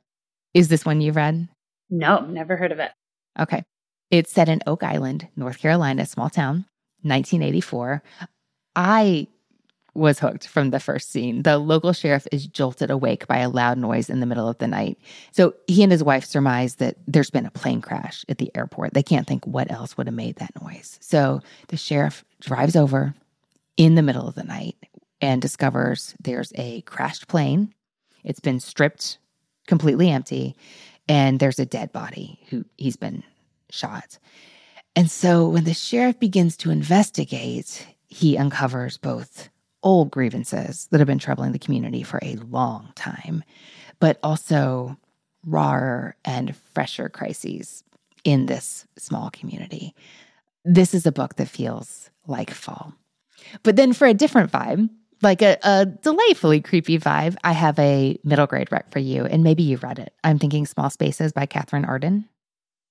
[0.54, 1.50] Is this one you've read?
[1.90, 2.92] No, never heard of it.
[3.38, 3.64] Okay.
[4.12, 6.66] It's set in Oak Island, North Carolina, small town.
[7.06, 8.04] 1984.
[8.76, 9.28] I
[9.94, 11.44] was hooked from the first scene.
[11.44, 14.68] The local sheriff is jolted awake by a loud noise in the middle of the
[14.68, 14.98] night.
[15.32, 18.94] So he and his wife surmise that there's been a plane crash at the airport.
[18.94, 20.98] They can't think what else would have made that noise.
[21.02, 23.16] So the sheriff drives over
[23.78, 24.76] in the middle of the night
[25.22, 27.74] and discovers there's a crashed plane.
[28.26, 29.18] It's been stripped
[29.66, 30.56] completely empty
[31.08, 33.24] and there's a dead body who he's been
[33.70, 34.18] shot.
[34.96, 39.50] And so when the sheriff begins to investigate, he uncovers both
[39.84, 43.44] old grievances that have been troubling the community for a long time,
[44.00, 44.98] but also
[45.46, 47.84] rawer and fresher crises
[48.24, 49.94] in this small community.
[50.64, 52.94] This is a book that feels like fall.
[53.64, 54.90] But then for a different vibe,
[55.22, 59.44] like a, a delightfully creepy vibe, I have a middle grade rec for you, and
[59.44, 60.14] maybe you read it.
[60.24, 62.28] I'm thinking Small Spaces by Katherine Arden.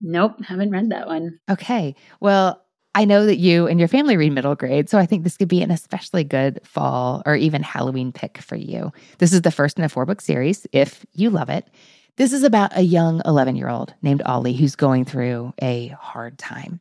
[0.04, 1.40] Nope, haven't read that one.
[1.50, 1.96] Okay.
[2.20, 2.62] Well,
[2.94, 5.48] I know that you and your family read middle grade, so I think this could
[5.48, 8.92] be an especially good fall or even Halloween pick for you.
[9.18, 11.66] This is the first in a four book series, if you love it.
[12.16, 16.38] This is about a young 11 year old named Ollie who's going through a hard
[16.38, 16.80] time.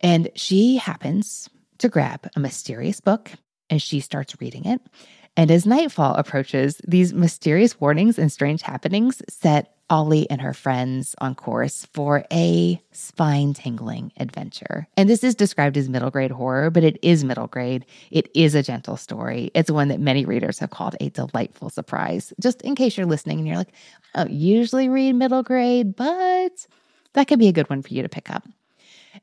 [0.00, 3.32] And she happens to grab a mysterious book
[3.68, 4.80] and she starts reading it.
[5.36, 11.14] And as nightfall approaches, these mysterious warnings and strange happenings set Ollie and her friends
[11.18, 14.86] on course for a spine tingling adventure.
[14.96, 17.86] And this is described as middle grade horror, but it is middle grade.
[18.10, 19.50] It is a gentle story.
[19.54, 22.32] It's one that many readers have called a delightful surprise.
[22.40, 23.72] Just in case you're listening and you're like,
[24.14, 26.66] I don't usually read middle grade, but
[27.14, 28.46] that could be a good one for you to pick up.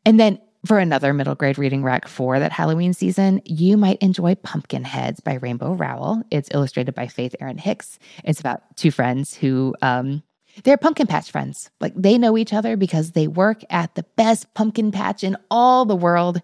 [0.06, 4.34] And then for another middle grade reading rack for that Halloween season, you might enjoy
[4.36, 6.24] Pumpkinheads by Rainbow Rowell.
[6.32, 8.00] It's illustrated by Faith Erin Hicks.
[8.24, 10.24] It's about two friends who um,
[10.64, 11.70] they're pumpkin patch friends.
[11.82, 15.86] Like they know each other because they work at the best pumpkin patch in all
[15.86, 16.42] the world,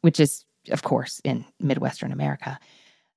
[0.00, 2.58] which is, of course, in Midwestern America.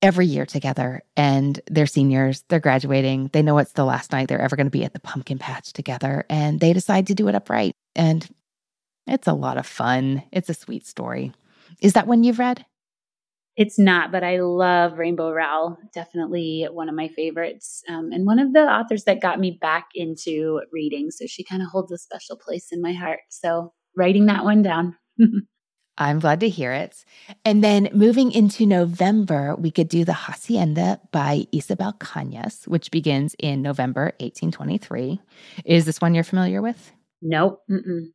[0.01, 3.29] Every year together, and they're seniors, they're graduating.
[3.31, 5.71] They know it's the last night they're ever going to be at the pumpkin patch
[5.71, 7.73] together, and they decide to do it upright.
[7.95, 8.27] And
[9.07, 10.23] it's a lot of fun.
[10.33, 11.31] It's a sweet story.
[11.79, 12.65] Is that one you've read?
[13.55, 15.77] It's not, but I love Rainbow Rowell.
[15.93, 17.83] Definitely one of my favorites.
[17.87, 21.11] Um, and one of the authors that got me back into reading.
[21.11, 23.19] So she kind of holds a special place in my heart.
[23.29, 24.95] So writing that one down.
[25.97, 27.05] I'm glad to hear it.
[27.45, 33.35] And then moving into November, we could do The Hacienda by Isabel Cañas, which begins
[33.37, 35.21] in November 1823.
[35.65, 36.91] Is this one you're familiar with?
[37.21, 37.59] Nope.
[37.69, 38.07] Mm-mm.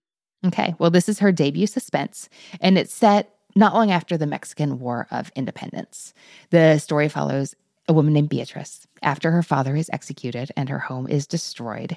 [0.46, 0.74] Okay.
[0.78, 2.28] Well, this is her debut suspense,
[2.60, 6.14] and it's set not long after the Mexican War of Independence.
[6.50, 7.54] The story follows
[7.88, 11.96] a woman named Beatrice after her father is executed and her home is destroyed.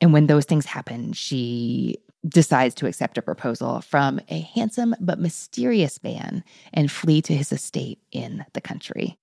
[0.00, 5.18] And when those things happen, she decides to accept a proposal from a handsome but
[5.18, 9.16] mysterious man and flee to his estate in the country.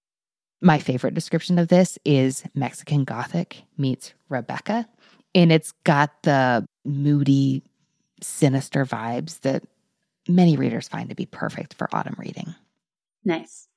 [0.61, 4.87] My favorite description of this is Mexican Gothic meets Rebecca.
[5.33, 7.63] And it's got the moody,
[8.21, 9.63] sinister vibes that
[10.27, 12.55] many readers find to be perfect for autumn reading.
[13.23, 13.67] Nice.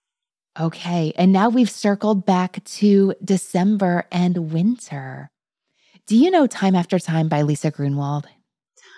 [0.59, 5.31] Okay, and now we've circled back to December and winter.
[6.07, 8.29] Do you know Time After Time by Lisa Grunwald?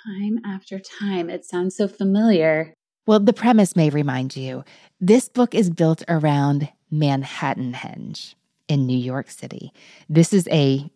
[0.05, 1.31] Time After Time.
[1.31, 2.75] It sounds so familiar.
[3.07, 4.65] Well, the premise may remind you.
[5.01, 8.35] This book is built around Manhattanhenge
[8.69, 9.73] in New York City.
[10.09, 10.91] This is a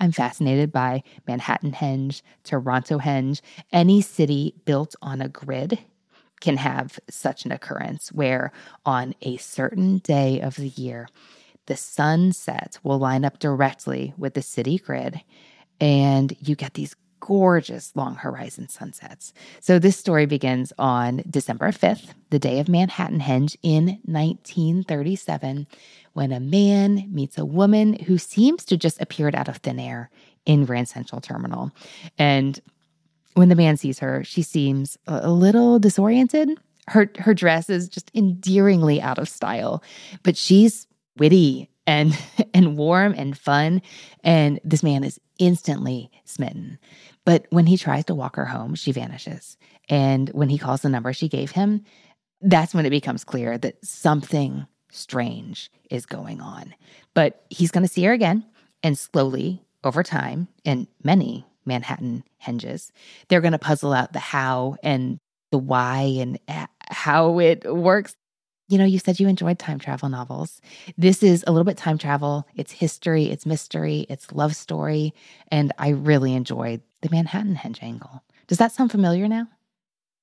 [0.00, 3.40] I'm fascinated by Manhattan Henge, Toronto Torontohenge.
[3.72, 5.78] Any city built on a grid
[6.40, 8.52] can have such an occurrence where
[8.84, 11.08] on a certain day of the year,
[11.66, 15.22] the sunset will line up directly with the city grid,
[15.80, 16.94] and you get these
[17.26, 19.32] gorgeous long horizon sunsets.
[19.58, 25.66] So this story begins on December 5th, the day of Manhattan Henge in 1937,
[26.12, 30.08] when a man meets a woman who seems to just appeared out of thin air
[30.44, 31.72] in Grand Central Terminal.
[32.16, 32.60] And
[33.34, 36.50] when the man sees her, she seems a little disoriented.
[36.86, 39.82] Her her dress is just endearingly out of style,
[40.22, 40.86] but she's
[41.18, 42.16] witty and
[42.54, 43.82] and warm and fun
[44.22, 46.78] and this man is instantly smitten.
[47.26, 49.58] But when he tries to walk her home, she vanishes.
[49.90, 51.84] And when he calls the number she gave him,
[52.40, 56.74] that's when it becomes clear that something strange is going on.
[57.12, 58.46] But he's going to see her again.
[58.82, 62.92] And slowly, over time, in many Manhattan henges,
[63.28, 65.18] they're going to puzzle out the how and
[65.50, 66.38] the why and
[66.88, 68.14] how it works.
[68.68, 70.60] You know, you said you enjoyed time travel novels.
[70.98, 72.46] This is a little bit time travel.
[72.56, 75.14] It's history, it's mystery, it's love story.
[75.52, 78.22] And I really enjoyed the Manhattanhenge angle.
[78.48, 79.48] Does that sound familiar now?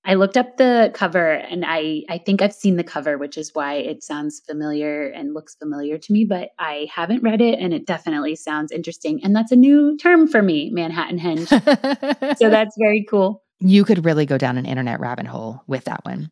[0.05, 3.51] I looked up the cover and I, I think I've seen the cover, which is
[3.53, 7.73] why it sounds familiar and looks familiar to me, but I haven't read it and
[7.73, 9.23] it definitely sounds interesting.
[9.23, 11.47] And that's a new term for me, Manhattanhenge.
[12.37, 13.43] so that's very cool.
[13.61, 16.29] You could really go down an internet rabbit hole with that one.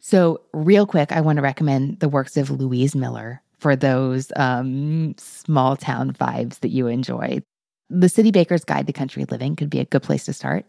[0.00, 5.14] So, real quick, I want to recommend the works of Louise Miller for those um,
[5.18, 7.42] small town vibes that you enjoy.
[7.90, 10.66] The City Baker's Guide to Country Living could be a good place to start.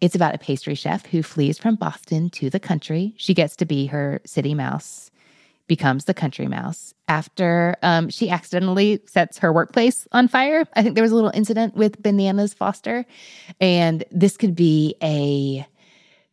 [0.00, 3.14] It's about a pastry chef who flees from Boston to the country.
[3.18, 5.10] She gets to be her city mouse,
[5.66, 10.64] becomes the country mouse after um, she accidentally sets her workplace on fire.
[10.74, 13.04] I think there was a little incident with Bananas Foster.
[13.60, 15.66] And this could be a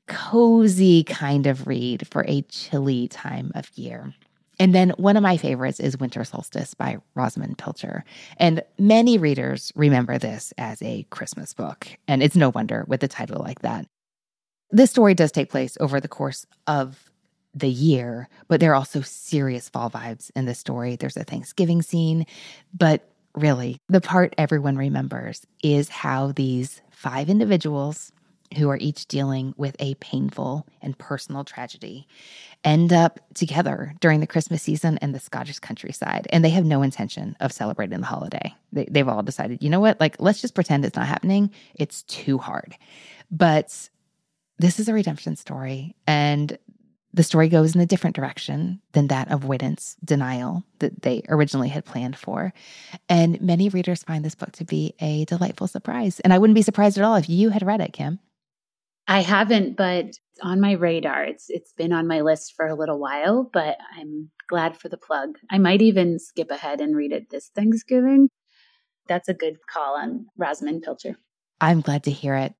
[0.07, 4.13] cozy kind of read for a chilly time of year.
[4.59, 8.03] And then one of my favorites is Winter Solstice by Rosamunde Pilcher.
[8.37, 11.87] And many readers remember this as a Christmas book.
[12.07, 13.85] And it's no wonder with a title like that.
[14.71, 17.11] This story does take place over the course of
[17.53, 20.95] the year, but there are also serious fall vibes in this story.
[20.95, 22.25] There's a Thanksgiving scene,
[22.73, 28.11] but really, the part everyone remembers is how these five individuals
[28.55, 32.07] who are each dealing with a painful and personal tragedy
[32.63, 36.27] end up together during the Christmas season in the Scottish countryside.
[36.31, 38.53] And they have no intention of celebrating the holiday.
[38.71, 41.51] They, they've all decided, you know what, like, let's just pretend it's not happening.
[41.75, 42.75] It's too hard.
[43.29, 43.89] But
[44.59, 45.95] this is a redemption story.
[46.05, 46.57] And
[47.13, 51.85] the story goes in a different direction than that avoidance denial that they originally had
[51.85, 52.53] planned for.
[53.09, 56.19] And many readers find this book to be a delightful surprise.
[56.19, 58.19] And I wouldn't be surprised at all if you had read it, Kim.
[59.07, 61.23] I haven't, but on my radar.
[61.23, 64.97] It's it's been on my list for a little while, but I'm glad for the
[64.97, 65.37] plug.
[65.49, 68.29] I might even skip ahead and read it this Thanksgiving.
[69.07, 71.15] That's a good call on Rosamunde Pilcher.
[71.61, 72.53] I'm glad to hear it.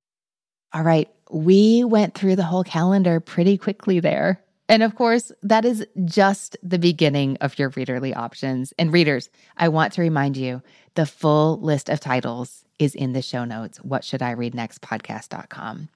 [0.72, 4.42] All right, we went through the whole calendar pretty quickly there.
[4.70, 8.74] And of course, that is just the beginning of your readerly options.
[8.78, 10.62] And readers, I want to remind you
[10.94, 13.78] the full list of titles is in the show notes.
[13.78, 15.88] What should I read next podcast.com.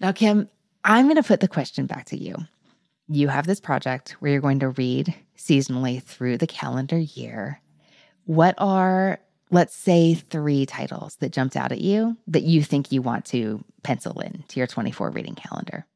[0.00, 0.48] Now, Kim,
[0.84, 2.36] I'm going to put the question back to you.
[3.08, 7.60] You have this project where you're going to read seasonally through the calendar year.
[8.24, 9.20] What are,
[9.50, 13.62] let's say, three titles that jumped out at you that you think you want to
[13.82, 15.86] pencil in to your 24 reading calendar?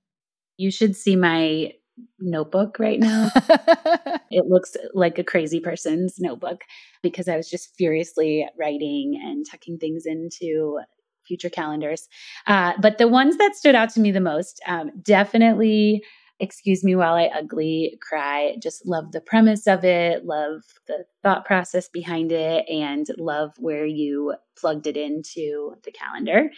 [0.56, 1.72] You should see my
[2.18, 3.30] notebook right now.
[4.30, 6.62] it looks like a crazy person's notebook
[7.02, 10.80] because I was just furiously writing and tucking things into
[11.26, 12.08] future calendars.
[12.46, 16.02] Uh, but the ones that stood out to me the most, um, definitely
[16.38, 18.56] Excuse Me While I Ugly Cry.
[18.62, 23.86] Just love the premise of it, love the thought process behind it, and love where
[23.86, 26.50] you plugged it into the calendar.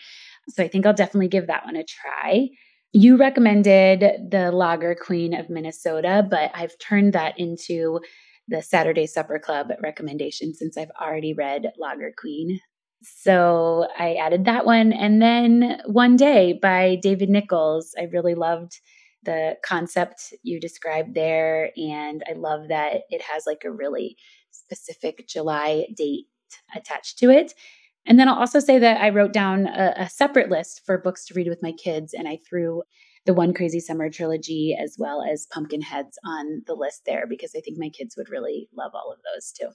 [0.48, 2.48] So I think I'll definitely give that one a try.
[2.92, 4.00] You recommended
[4.30, 8.00] the Lager Queen of Minnesota, but I've turned that into
[8.48, 12.58] the Saturday Supper Club recommendation since I've already read Lager Queen.
[13.02, 14.92] So I added that one.
[14.92, 17.94] And then One Day by David Nicholls.
[17.98, 18.80] I really loved
[19.22, 21.70] the concept you described there.
[21.76, 24.16] And I love that it has like a really
[24.50, 26.26] specific July date
[26.74, 27.54] attached to it.
[28.06, 31.26] And then I'll also say that I wrote down a, a separate list for books
[31.26, 32.82] to read with my kids, and I threw
[33.26, 37.60] the One Crazy Summer trilogy as well as Pumpkinheads on the list there because I
[37.60, 39.68] think my kids would really love all of those too.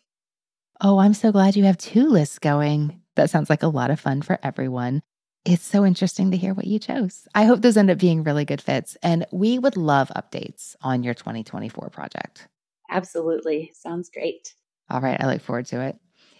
[0.82, 3.02] Oh, I'm so glad you have two lists going.
[3.16, 5.02] That sounds like a lot of fun for everyone.
[5.46, 7.28] It's so interesting to hear what you chose.
[7.36, 8.98] I hope those end up being really good fits.
[9.04, 12.48] And we would love updates on your 2024 project.
[12.90, 13.72] Absolutely.
[13.76, 14.54] Sounds great.
[14.90, 15.20] All right.
[15.20, 15.98] I look forward to it.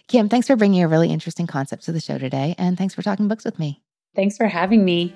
[0.08, 2.54] Kim, thanks for bringing a really interesting concept to the show today.
[2.58, 3.82] And thanks for talking books with me.
[4.14, 5.14] Thanks for having me.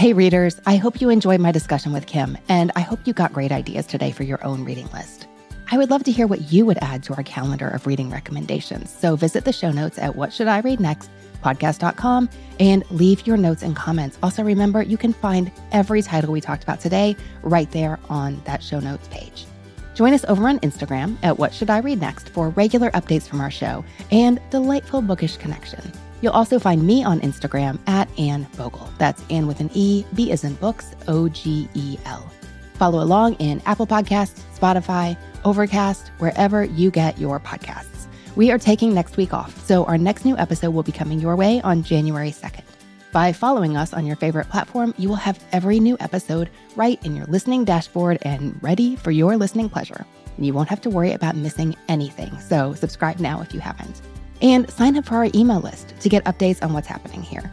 [0.00, 3.34] Hey, readers, I hope you enjoyed my discussion with Kim, and I hope you got
[3.34, 5.26] great ideas today for your own reading list.
[5.70, 8.90] I would love to hear what you would add to our calendar of reading recommendations.
[8.90, 11.10] So visit the show notes at What Should I Read Next
[11.44, 14.16] podcast.com and leave your notes and comments.
[14.22, 18.62] Also, remember, you can find every title we talked about today right there on that
[18.62, 19.44] show notes page.
[19.92, 23.42] Join us over on Instagram at What Should I Read Next for regular updates from
[23.42, 25.92] our show and delightful bookish connection.
[26.20, 28.88] You'll also find me on Instagram at Anne Bogel.
[28.98, 32.30] That's Anne with an E, B is in books, O G E L.
[32.74, 38.06] Follow along in Apple Podcasts, Spotify, Overcast, wherever you get your podcasts.
[38.36, 41.36] We are taking next week off, so our next new episode will be coming your
[41.36, 42.64] way on January 2nd.
[43.12, 47.16] By following us on your favorite platform, you will have every new episode right in
[47.16, 50.06] your listening dashboard and ready for your listening pleasure.
[50.38, 54.00] You won't have to worry about missing anything, so subscribe now if you haven't
[54.42, 57.50] and sign up for our email list to get updates on what's happening here.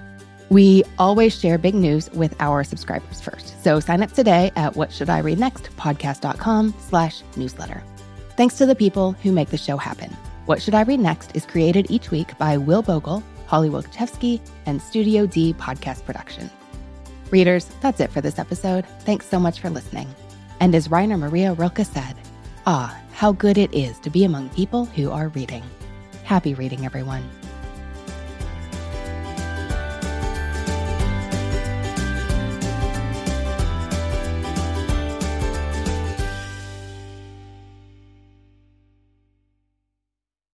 [0.50, 3.62] We always share big news with our subscribers first.
[3.64, 7.84] So sign up today at what should I read next podcast.com slash newsletter.
[8.38, 10.16] Thanks to the people who make the show happen.
[10.48, 14.82] What Should I Read Next is created each week by Will Bogel, Holly Wielkoszewski, and
[14.82, 16.50] Studio D Podcast Production.
[17.32, 18.86] Readers, that's it for this episode.
[19.02, 20.08] Thanks so much for listening.
[20.62, 22.16] And as Rainer Maria Rilke said,
[22.66, 25.64] ah, how good it is to be among people who are reading.
[26.28, 27.37] Happy reading, everyone.